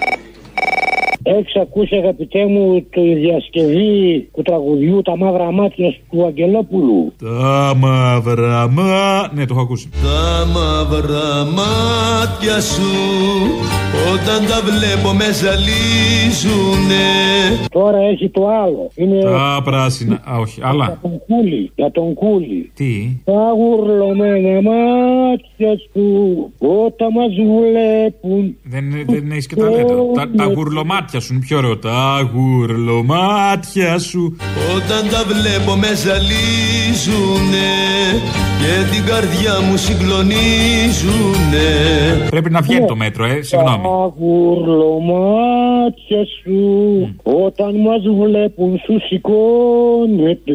[1.23, 8.69] Έχεις ακούσει αγαπητέ μου τη διασκευή του τραγουδιού Τα μαύρα μάτια του Αγγελόπουλου; Τα μαύρα
[8.69, 9.31] μάτια.
[9.35, 9.89] Ναι, το έχω ακούσει.
[10.03, 12.91] Τα μαύρα μάτια σου
[14.13, 17.05] όταν τα βλέπω με ζαλίζουνε
[17.71, 18.91] Τώρα έχει το άλλο.
[18.95, 20.15] Είναι Τα πράσινα.
[20.31, 20.85] Α, όχι, άλλα.
[20.85, 21.71] για τον κούλι.
[21.75, 22.71] Για τον κούλι.
[22.75, 26.07] Τι; Τα γουρλωμένα μάτια σου
[26.59, 28.57] όταν μας βλέπουν.
[28.63, 29.95] Δεν, δεν έχεις και τα λέτε.
[30.15, 31.79] Τα, τα γουρλωμάτια σου είναι πιο ωραίο.
[31.79, 34.37] Τα γουρλωμάτια σου.
[34.77, 37.69] Όταν τα βλέπω με ζαλίζουνε
[38.61, 41.69] και την καρδιά μου συγκλονίζουνε
[42.31, 43.83] Πρέπει να βγαίνει το μέτρο, ε, συγγνώμη.
[43.83, 46.61] Τα γουρλωμάτια σου
[47.23, 50.53] όταν μας βλέπουν σου σηκώνεται.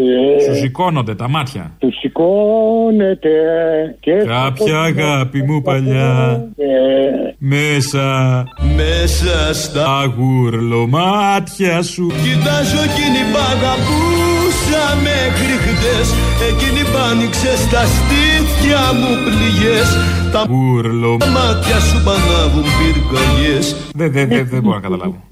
[0.47, 1.75] Σου σηκώνονται τα μάτια.
[1.79, 3.37] Του σηκώνεται
[3.99, 6.47] και Κάποια αγάπη μου παλιά
[7.37, 8.43] μέσα
[8.75, 12.07] Μέσα στα τα γουρλωμάτια σου.
[12.07, 16.07] Κοιτάζω εκείνη που αγαπούσα μέχρι χτες
[16.51, 19.89] Εκείνη που άνοιξε στα στήθια μου πληγές
[20.31, 21.11] Τα Γουρλω.
[21.11, 25.23] μάτια σου πανάβουν πυρκαγιές Δεν δεν δεν δεν μπορώ να καταλάβω.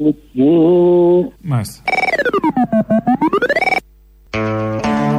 [1.42, 1.82] Μάλιστα.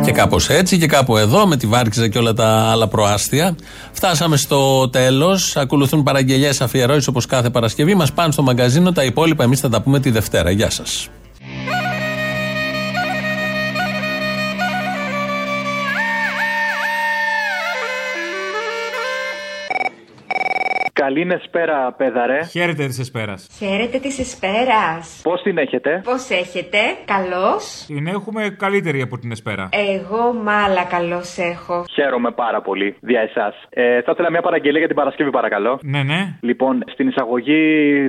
[0.05, 3.57] Και κάπως έτσι και κάπου εδώ με τη Βάρκιζα και όλα τα άλλα προάστια.
[3.93, 5.57] Φτάσαμε στο τέλος.
[5.57, 7.95] Ακολουθούν παραγγελίε αφιερώσεις όπως κάθε Παρασκευή.
[7.95, 8.93] Μας πάνε στο μαγκαζίνο.
[8.93, 10.51] Τα υπόλοιπα εμείς θα τα πούμε τη Δευτέρα.
[10.51, 11.09] Γεια σας.
[21.03, 22.45] Καλή νεσπέρα, πέδαρε.
[22.45, 23.47] Χαίρετε της Εσπέρας.
[23.59, 25.21] Χαίρετε της Εσπέρας.
[25.23, 27.85] Πώς την έχετε, Πώς έχετε, καλώς.
[27.87, 29.69] Την έχουμε καλύτερη από την Εσπέρα.
[29.71, 31.85] Εγώ μάλα καλώς έχω.
[31.93, 33.55] Χαίρομαι πάρα πολύ δια εσάς.
[33.71, 35.79] Ε, θα ήθελα μια παραγγελία για την Παρασκευή, παρακαλώ.
[35.83, 36.37] Ναι, ναι.
[36.41, 37.61] Λοιπόν, στην εισαγωγή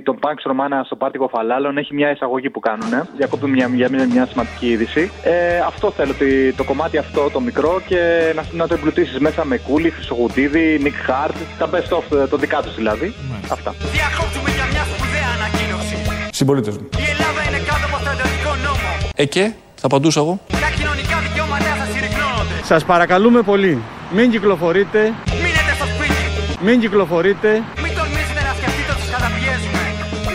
[0.04, 3.08] των Πανξ Ρωμάνα στο Πάρτικο Φαλάλων έχει μια εισαγωγή που κάνουν.
[3.18, 5.12] Διακόπτουν μια, μια, μια, μια σημαντική είδηση.
[5.24, 6.26] Ε, αυτό θέλω, το,
[6.58, 11.10] το κομμάτι αυτό το μικρό και να, να το εμπλουτίσεις μέσα με κούλι, χρυσογουτίδι, Nick
[11.10, 11.36] Hart.
[11.60, 13.14] Τα best of, ε, το δικά τους δηλαδή.
[13.56, 13.76] Αυτά.
[13.98, 15.96] Διακόπτουμε για μια σπουδαία ανακοίνωση.
[16.32, 16.88] Συμπολίτες μου.
[16.98, 18.90] Η Ελλάδα είναι κάτω από στρατιωτικό νόμο.
[19.16, 19.44] Ε, και,
[19.82, 20.34] θα απαντούσα εγώ;
[20.66, 22.56] Τα κοινωνικά δικαιώματά σας συρρυκνώνονται.
[22.72, 23.74] Σας παρακαλούμε πολύ,
[24.16, 25.00] μην κυκλοφορείτε,
[25.44, 26.24] Μείνετε στο σπίτι.
[26.66, 27.50] μην κυκλοφορείτε.
[27.84, 29.82] Μην τολμήσετε να σκεφτείτε ότι σας καταπιέζουμε.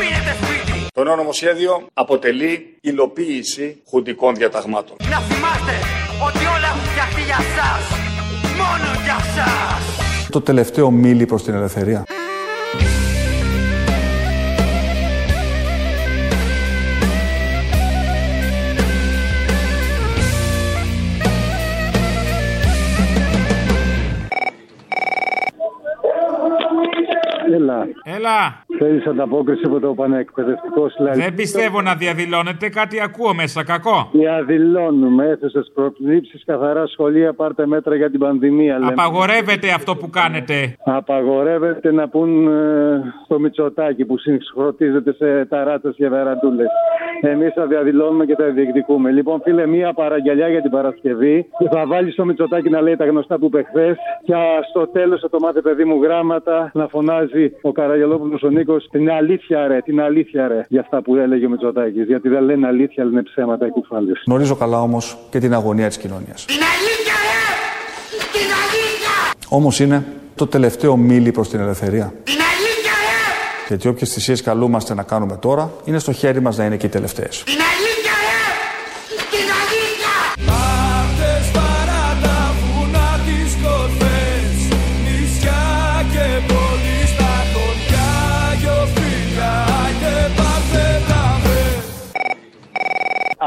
[0.01, 0.79] Μείνετε σπίτι.
[0.95, 1.73] Το νέο νομοσχέδιο
[2.03, 4.97] αποτελεί υλοποίηση χουντικών διαταγμάτων.
[5.13, 5.75] Να θυμάστε
[6.27, 7.71] ότι όλα έχουν φτιαχτεί για εσά.
[8.61, 9.49] Μόνο για εσά.
[10.31, 12.05] Το τελευταίο μίλι προς την ελευθερία.
[28.05, 28.65] Ela.
[28.83, 31.29] Θέλεις ανταπόκριση από το πανεκπαιδευτικό συλλαλητήριο.
[31.29, 34.09] Δεν πιστεύω να διαδηλώνετε, κάτι ακούω μέσα, κακό.
[34.13, 38.79] Διαδηλώνουμε αίθουσε προκλήψει, καθαρά σχολεία, πάρτε μέτρα για την πανδημία.
[38.79, 38.93] Λέμε.
[38.93, 40.77] Απαγορεύεται αυτό που κάνετε.
[40.85, 46.69] Απαγορεύεται να πούν ε, στο Μητσοτάκι που συγχρονίζεται σε ταράτσε και βεραντούλες.
[47.21, 49.11] Εμείς θα διαδηλώνουμε και θα διεκδικούμε.
[49.11, 51.47] Λοιπόν, φίλε, μία παραγγελιά για την Παρασκευή.
[51.71, 53.97] Θα βάλεις στο Μητσοτάκι να λέει τα γνωστά που είπε χθες.
[54.25, 54.35] Και
[54.69, 59.11] στο τέλος θα το μάθει παιδί μου γράμματα να φωνάζει ο Καραγελόπουλο ο Νίκος την
[59.11, 60.67] αλήθεια ρε, την αλήθεια ρε.
[60.69, 62.07] Για αυτά που έλεγε ο Μητσοτάκης.
[62.07, 64.23] Γιατί δεν λένε αλήθεια, λένε ψέματα οι κουφάλες.
[64.27, 66.45] Γνωρίζω καλά όμως και την αγωνία της κοινωνίας.
[66.45, 67.43] Την αλήθεια ρε!
[68.33, 69.15] Την αλήθεια!
[69.49, 70.05] Όμως είναι
[70.35, 72.13] το τελευταίο μίλι προς την ελευθερία.
[72.25, 73.67] Την αλήθεια ρε!
[73.69, 76.89] Γιατί όποιες θυσίες καλούμαστε να κάνουμε τώρα, είναι στο χέρι μας να είναι και οι
[76.89, 77.43] τελευταίες.
[77.45, 77.90] Την αλήθεια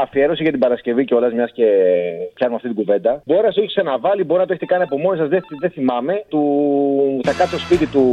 [0.04, 1.66] Αφιέρωση για την Παρασκευή κιόλας, μιας και
[2.34, 3.22] πιάνουμε αυτή την κουβέντα.
[3.26, 5.70] Μπορεί να σου έχει ξαναβάλει, μπορεί να το έχετε κάνει από μόνοι σας, δεν, δεν
[5.70, 6.14] θυμάμαι.
[6.28, 6.42] Του
[7.28, 8.04] θα κάτσω σπίτι του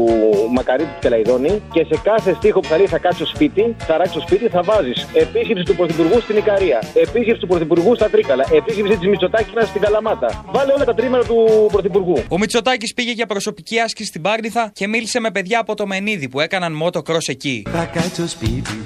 [0.58, 4.20] Μακαρίτη του Κελαϊδόνη και σε κάθε στίχο που θα λέει θα κάτσω σπίτι, θα ράξω
[4.20, 9.08] σπίτι, θα βάζεις επίσκεψη του Πρωθυπουργού στην Ικαρία, επίσκεψη του Πρωθυπουργού στα Τρίκαλα, επίσκεψη της
[9.08, 10.46] Μητσοτάκης στην Καλαμάτα.
[10.54, 12.18] Βάλε όλα τα τρίμερα του Πρωθυπουργού.
[12.30, 16.30] Ο Μητσοτάκης πήγε για προσωπική άσκηση στην Πάρνηθα και μίλησε με παιδιά από το Μενίδη
[16.30, 17.64] που έκαναν μότο κρός εκεί.
[17.70, 18.86] Θα κάτσω σπίτι,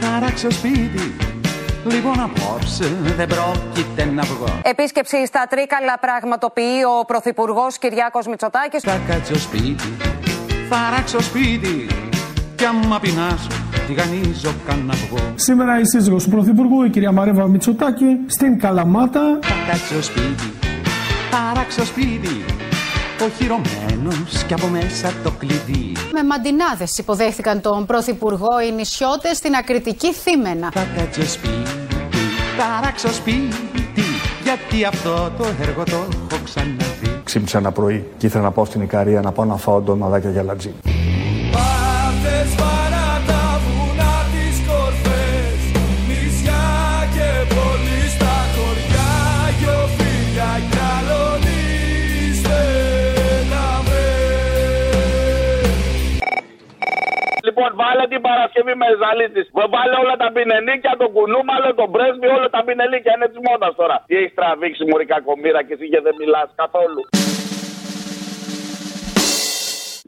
[0.00, 1.33] θα ράξω σπίτι
[1.90, 8.82] Λοιπόν απόψε δεν πρόκειται να βγω Επίσκεψη στα Τρίκαλα πραγματοποιεί ο Πρωθυπουργός Κυριάκος Μητσοτάκης.
[8.82, 9.96] Θα κάτσω σπίτι,
[10.68, 11.86] θα ράξω σπίτι
[12.56, 13.48] Κι άμα πεινάσω,
[13.86, 19.38] τηγανίζω κανένα βγω Σήμερα η σύζυγος του Πρωθυπουργού, η κυρία Μαρέβα Μητσοτάκη, στην Καλαμάτα.
[19.42, 20.52] Θα κάτσω σπίτι,
[21.30, 22.44] θα ράξω σπίτι
[23.24, 30.12] Οχυρωμένος κι από μέσα το κλειδί Με μαντινάδες υποδέχθηκαν τον Πρωθυπουργό οι νησιώτες στην ακριτική
[30.12, 30.70] Θήμενα.
[30.72, 31.63] Θα κάτσω σπίτι,
[32.64, 34.02] θα ράξω σπίτι
[34.42, 35.96] Γιατί αυτό το έργο το
[36.30, 39.80] έχω ξαναδεί Ξύπνησα ένα πρωί και ήθελα να πάω στην Ικαρία να πάω να φάω
[39.80, 40.74] ντομαδάκια για λατζί.
[57.80, 59.46] Βάλε την Παρασκευή με ζαλίτης.
[59.74, 63.12] Βάλε όλα τα πινελίκια, τον κουνούμαλο, τον πρέσβη, όλα τα πινελίκια.
[63.16, 63.96] Είναι της μόδας τώρα.
[64.08, 67.02] Τι έχεις τραβήξει, Μωρή κακομήρα και εσύ και δεν μιλάς καθόλου.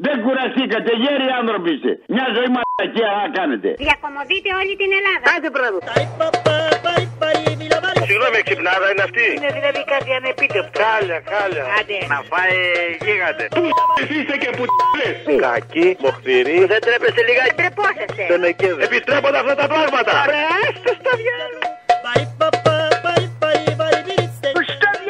[0.05, 1.93] Δεν κουραστήκατε, γέροι άνθρωποι είστε.
[2.15, 3.69] Μια ζωή μαλακία να κάνετε.
[3.87, 5.25] Διακομωδείτε όλη την Ελλάδα.
[5.35, 5.81] Άντε πράγμα.
[8.09, 9.27] Συγγνώμη, ξυπνάδα είναι αυτή.
[9.37, 10.77] Είναι δηλαδή κάτι ανεπίτευτο.
[10.83, 11.65] Χάλια, χάλια.
[11.79, 11.99] Άντε.
[12.13, 12.59] Να φάει
[13.05, 13.45] γίγαντε.
[14.15, 14.65] Είστε και που
[15.45, 16.59] Κακή, μοχθηρή.
[16.73, 17.55] Δεν τρέπεστε λιγάκι.
[17.61, 18.23] Τρεπόσαστε.
[18.29, 18.83] Στενεκέδε.
[18.89, 20.13] Επιστρέπονται αυτά τα πράγματα.
[20.31, 22.66] Ρε, άστε στο διάλογο.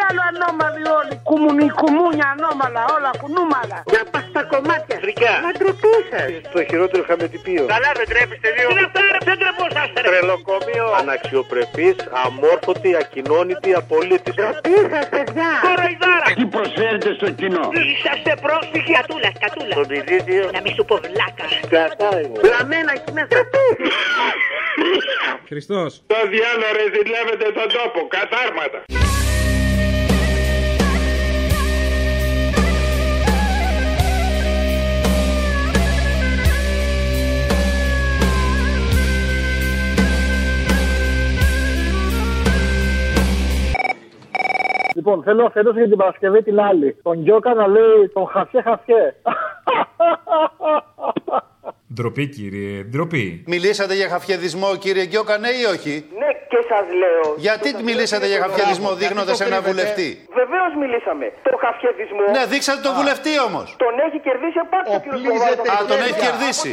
[0.06, 1.14] Στο διάλο ανώμαλοι όλοι.
[1.28, 3.78] Κουμουνι, κουμούνια ανώμαλα, όλα κουνούμαλα.
[3.92, 4.96] Για πας στα κομμάτια.
[5.04, 5.32] Φρικά.
[5.46, 6.20] Μα τροπούσα.
[6.54, 7.64] Το χειρότερο χαμετυπίο.
[7.74, 8.68] Καλά δεν τρέπεστε δύο.
[8.74, 10.08] Τι αυτά ρε, δεν τρεπόσαστε ρε.
[10.10, 10.86] Τρελοκομείο.
[11.00, 14.34] Αναξιοπρεπής, αμόρφωτη, ακοινώνητη, απολύτης.
[14.40, 15.50] Τροπούσα παιδιά.
[15.66, 16.26] Κοροϊδάρα.
[16.38, 17.64] Τι προσφέρετε στο κοινό.
[17.92, 18.92] Είσαστε πρόσφυγοι.
[18.98, 19.74] Κατούλα, κατούλας.
[19.78, 20.44] Τον ηλίδιο.
[20.54, 21.46] Να μη σου πω βλάκα.
[21.74, 22.26] Κατάει.
[22.44, 23.36] Βλαμμένα εκεί μέσα.
[25.50, 25.90] Χριστός.
[26.12, 27.98] Το διάλογο ρε ζηλεύετε τον τόπο.
[28.16, 28.78] Κατάρματα.
[45.06, 46.96] Λοιπόν, θέλω αφιέρωση για την Παρασκευή την άλλη.
[47.02, 49.14] Τον Γιώκα να λέει τον χασιέ χασιέ.
[51.96, 53.26] Ντροπή, κύριε, ντροπή.
[53.54, 57.26] Μιλήσατε για χαφιεδισμό, κύριε Γκιόκα, ναι ή όχι; Ναι, και σας λέω.
[57.46, 60.08] Γιατί μιλήσατε για χαφιεδισμό δείχνοντα ένα βουλευτή;
[60.40, 61.26] Βεβαίως μιλήσαμε.
[61.48, 62.24] Το χαφιεδισμό.
[62.36, 63.66] Ναι, δείξατε τον βουλευτή όμως.
[63.84, 65.06] Τον έχει κερδίσει απάτη ο κ.
[65.74, 66.70] Α, τον έχει κερδίσει.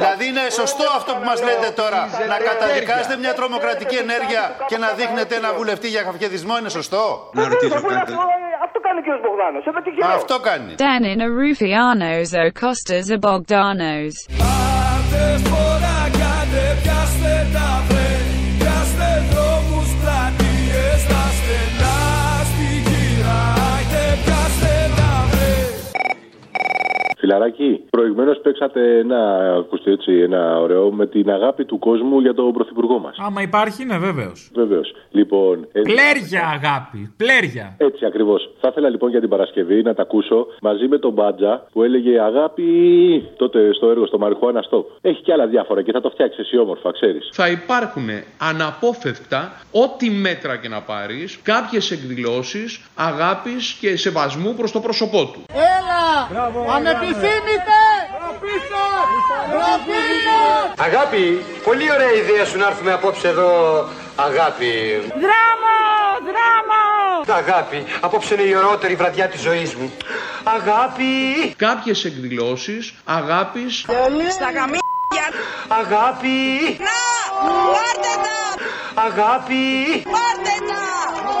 [0.00, 2.00] Δηλαδή είναι σωστό αυτό που μας λέτε τώρα.
[2.32, 7.02] Να καταδικάσετε μια τρομοκρατική ενέργεια και να δείχνετε ένα βουλευτή για χαφιεδισμό είναι σωστό;
[7.38, 8.12] Να ρωτήσω κάτι.
[8.66, 9.08] Αυτό κάνει ο κ.
[9.24, 9.62] Μπογδάνος.
[10.18, 10.70] Αυτό κάνει.
[10.84, 14.14] Danin are Rufianos, O Costas are Bogdanos.
[15.34, 15.63] Πάρτε φορά
[27.34, 29.20] Φιλαράκι, προηγουμένως παίξατε ένα,
[29.58, 33.16] ακούστε έτσι, ένα ωραίο με την αγάπη του κόσμου για τον πρωθυπουργό μας.
[33.18, 34.32] Άμα υπάρχει, ναι, βέβαιω.
[34.54, 34.94] Βεβαίως.
[35.10, 35.66] Λοιπόν.
[35.72, 37.12] ε, Πλέρια, αγάπη.
[37.16, 37.74] Πλέρια.
[37.76, 38.50] Έτσι ακριβώς.
[38.60, 42.20] Θα ήθελα λοιπόν για την Παρασκευή να τα ακούσω μαζί με τον Μπάτζα που έλεγε
[42.20, 42.64] Αγάπη
[43.36, 44.86] τότε στο έργο στο Μαριχουάνα Στοπ.
[45.00, 47.28] Έχει και άλλα διάφορα και θα το φτιάξεις εσύ όμορφα, ξέρεις.
[47.32, 48.08] θα υπάρχουν
[48.38, 55.42] αναπόφευκτα ό,τι μέτρα και να πάρεις κάποιες εκδηλώσεις αγάπης και σεβασμού προς το πρόσωπό του.
[55.52, 56.02] Έλα!
[56.76, 57.23] Ανεπιθύμητε!
[58.40, 58.82] Πίσω!
[60.76, 63.52] Αγάπη, πολύ ωραία ιδέα σου να έρθουμε απόψε εδώ.
[64.16, 64.72] Αγάπη.
[65.24, 65.76] Δράμο!
[66.28, 66.82] Δράμο!
[67.38, 69.92] Αγάπη, απόψε είναι η ωραιότερη βραδιά της ζωής μου.
[70.44, 71.04] Αγάπη.
[71.56, 73.78] Κάποιες εκδηλώσεις αγάπης
[74.30, 75.26] Στα γαμίδια!
[75.68, 76.28] Αγάπη.
[76.78, 77.00] Να!
[77.74, 78.40] Πάρτε τα!
[79.02, 80.02] Αγάπη.
[80.04, 80.84] Πάρτε τα!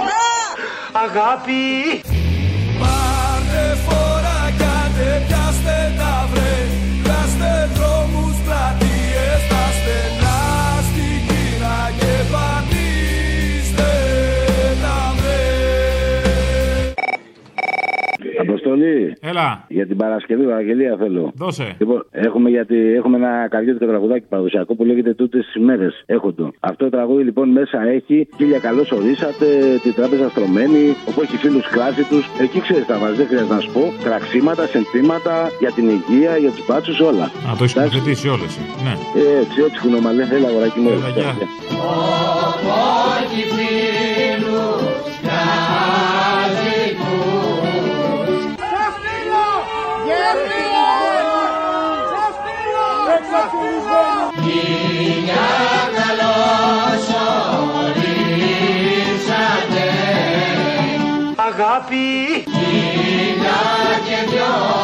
[0.08, 1.00] Να!
[1.00, 2.23] Αγάπη.
[18.64, 19.16] Αποστολή.
[19.20, 19.64] Έλα.
[19.68, 21.32] Για την Παρασκευή, Βαγγελία θέλω.
[21.34, 21.74] Δώσε.
[21.78, 26.02] Λοιπόν, έχουμε, γιατί, έχουμε ένα καρδιώτικο τραγουδάκι παραδοσιακό που λέγεται Τούτες τις μέρες.
[26.06, 26.50] Έχω το.
[26.60, 29.46] Αυτό το τραγούδι λοιπόν μέσα έχει Χίλια καλώς ορίσατε,
[29.82, 32.24] την τράπεζα στρωμένη, όπου έχει φίλους κλάση τους.
[32.40, 33.92] Εκεί ξέρεις τα βάζεις, δεν χρειάζεται να σου πω.
[34.04, 37.24] Τραξίματα, συνθήματα για την υγεία, για τους μπάτσους, όλα.
[37.24, 38.58] Α, το έχεις κουβεντήσει όλες.
[38.84, 38.94] Ναι.
[39.20, 40.88] Ε, Έτσι, έτσι κουνομαλέ, έλα αγοράκι μου.
[40.88, 41.30] Έλα, γεια.
[43.22, 43.42] Όχι
[61.36, 62.44] Αγάπη.
[62.50, 63.60] Χίλια
[64.04, 64.74] και δυο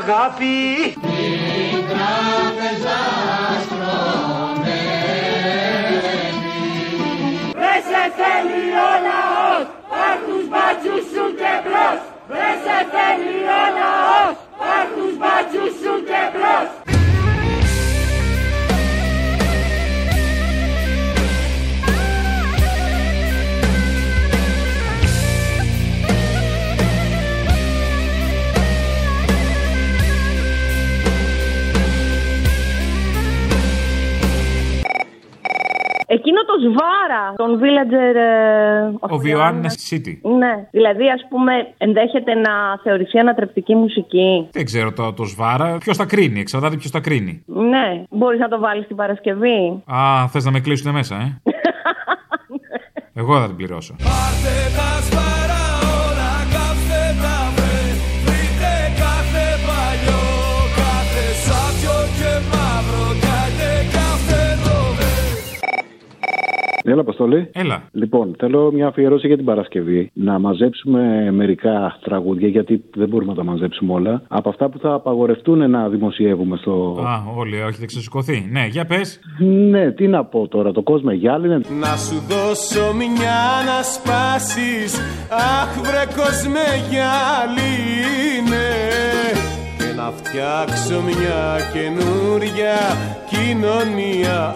[0.00, 1.09] Αγάπη.
[8.30, 12.00] Θέλει ο λαός, πάρ' τους μπάτσους σου και μπρος
[12.36, 14.34] Ρε σε θέλει ο λαός,
[36.60, 38.14] Εκείνο το σβάρα, τον villager.
[39.10, 40.18] ε, Ο Βιωάννης City.
[40.38, 42.50] Ναι, δηλαδή ας πούμε ενδέχεται να
[42.82, 44.48] θεωρηθεί ανατρεπτική μουσική.
[44.52, 45.78] Δεν ξέρω το, το σβάρα.
[45.78, 47.42] Ποιος τα κρίνει, εξαρτάται ποιος τα κρίνει.
[47.46, 49.82] Ναι, μπορείς να το βάλεις την Παρασκευή.
[49.86, 51.40] Α, θες να με κλείσουν μέσα, ε;
[53.20, 53.94] Εγώ θα την πληρώσω.
[53.98, 55.59] Πάρτε τα σφαρά
[66.90, 67.48] Έλα, Αποστολή.
[67.52, 67.82] Έλα.
[67.92, 70.10] Λοιπόν, θέλω μια αφιερώση για την Παρασκευή.
[70.12, 74.22] Να μαζέψουμε μερικά τραγούδια, γιατί δεν μπορούμε να τα μαζέψουμε όλα.
[74.28, 77.04] Από αυτά που θα απαγορευτούν να δημοσιεύουμε στο.
[77.06, 78.48] Α, όλοι, έχετε ξεσηκωθεί.
[78.50, 79.20] Ναι, για πες.
[79.70, 81.60] Ναι, τι να πω τώρα, το κόσμο γυάλινε.
[81.80, 88.68] Να σου δώσω μια να σπάσεις Αχ βρε κόσμε γυάλινε
[89.78, 92.76] Και να φτιάξω μια καινούρια
[93.30, 94.54] κοινωνία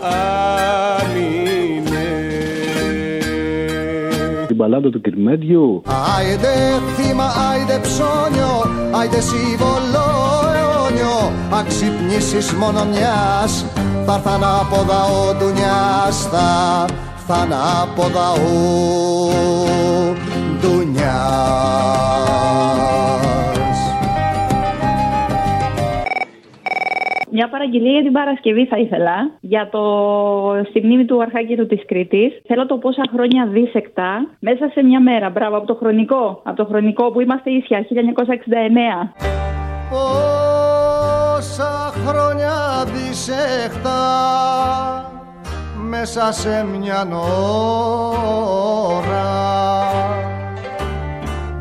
[4.65, 5.83] μπαλάντα του Κυρμέντιου.
[6.17, 6.55] Άιντε
[6.97, 8.53] θύμα, άιντε ψώνιο,
[8.99, 10.07] άιντε σύμβολο
[10.57, 13.65] αιώνιο Αξυπνήσεις μόνο μιας,
[14.07, 16.87] θα έρθαν από δαό ντουνιάς Θα
[17.17, 17.53] έρθαν
[17.83, 19.35] από δαό
[27.37, 29.31] Μια παραγγελία για την Παρασκευή θα ήθελα.
[29.41, 29.83] Για το
[30.69, 32.41] στη μνήμη του Αρχάγγελου της Κρήτης.
[32.47, 35.31] Θέλω το πόσα χρόνια δίσεκτα μέσα σε μια μέρα.
[35.31, 36.41] Μπράβο, από το χρονικό.
[36.45, 39.13] Από το χρονικό που είμαστε ίσια, 1969.
[39.91, 42.53] Πόσα χρόνια
[42.93, 44.03] δισεχτά
[45.89, 47.09] μέσα σε μια
[48.99, 49.33] ώρα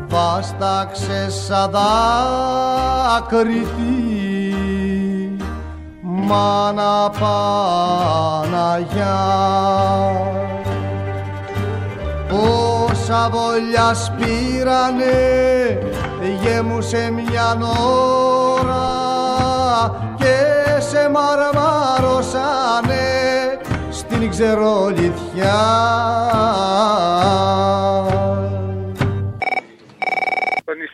[0.08, 1.70] βάσταξες σαν
[3.10, 4.23] δάκρυτη
[6.26, 8.64] μάνα Παναγιά
[12.28, 15.14] Πόσα βολιά σπήρανε
[16.42, 17.58] γέμουσε μια
[18.70, 18.86] ώρα
[20.18, 20.36] και
[20.78, 23.04] σε μαρμάρωσανε
[23.90, 25.62] στην ξερολιτιά.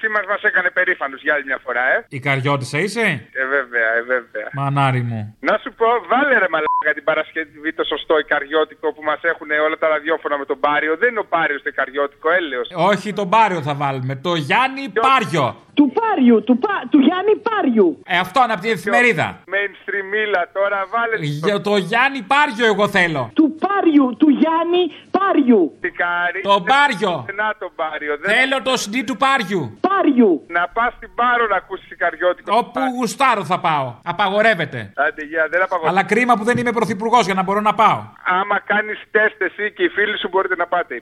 [0.00, 2.04] Το νησί μα μας έκανε περήφανου για άλλη μια φορά, ε.
[2.08, 4.48] Η καριώτησα είσαι; Ε, βέβαια, ε, βέβαια.
[4.52, 5.36] Μανάρι μου.
[5.40, 6.48] Να σου πω, βάλε ρε
[6.82, 10.96] μαλάκα την Παρασκευή το σωστό ικαριώτικο που μας έχουν όλα τα ραδιόφωνα με τον Πάριο.
[10.96, 12.68] Δεν είναι ο Πάριος το ικαριώτικο, έλεος.
[12.74, 14.14] Όχι τον Πάριο θα βάλουμε.
[14.16, 15.56] Το Γιάννη Πάριο.
[15.74, 16.74] Του Πάριου, του, πα...
[16.90, 17.88] του Γιάννη Πάριου.
[18.06, 19.26] Ε, αυτό είναι από την εφημερίδα.
[19.54, 21.16] Mainstreamίλα τώρα, βάλε.
[21.46, 23.22] Για το Γιάννη Πάριο εγώ θέλω.
[23.34, 24.82] Του Πάριου, του Γιάννη
[25.16, 25.62] Πάριου.
[25.80, 26.40] Τι κάρι.
[26.42, 27.12] Το Πάριο.
[27.42, 28.12] Να το Πάριο.
[28.20, 28.28] Δεν...
[28.34, 29.62] Θέλω το CD του Πάριου.
[29.88, 30.32] Πάριου.
[30.56, 32.56] Να πας στην Πάρο να ακούσεις ικαριώτικο.
[32.56, 33.94] Όπου γουστάρω θα πάω.
[34.12, 34.92] Απαγορεύεται.
[35.04, 35.98] Άντε, για, δεν απαγορεύεται.
[35.98, 38.02] Αλλά κρίμα που δεν είμαι πρωθυπουργός για να μπορώ να πάω.
[38.24, 40.96] Άμα κάνεις τεστ εσύ και οι φίλοι σου μπορείτε να πάτε.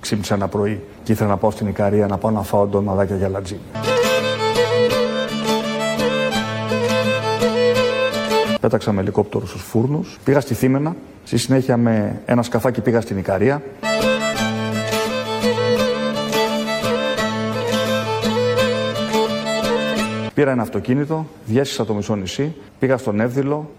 [0.00, 3.28] Ξύπνησα ένα πρωί και ήθελα να πάω στην Ικαρία να πάω να φάω ντομαδάκια για
[3.28, 3.60] λατζίνι.
[8.60, 13.18] Πέταξα με ελικόπτερο στους φούρνους, πήγα στη Θήμενα, στη συνέχεια με ένα σκαφάκι πήγα στην
[13.18, 13.62] Ικαρία.
[20.36, 23.70] Πήρα ένα αυτοκίνητο, διέσχισα το μισό νησί, πήγα στον Εύδηλο,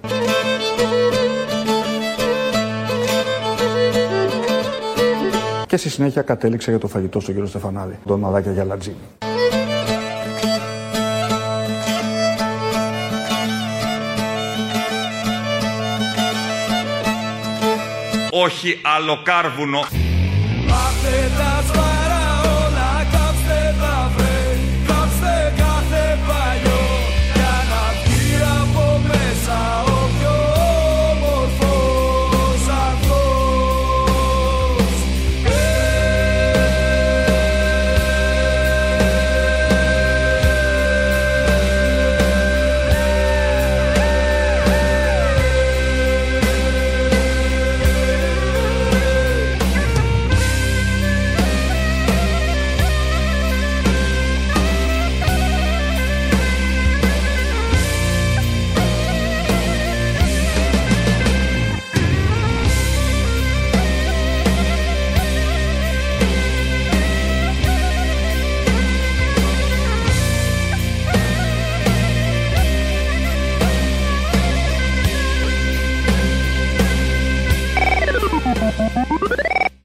[5.67, 8.95] και στη συνέχεια κατέληξα για το φαγητό στον κύριο Στεφανάδη, ντομαδάκια για λατζίνι.
[18.31, 20.06] Όχι άλλο κάρβουνο.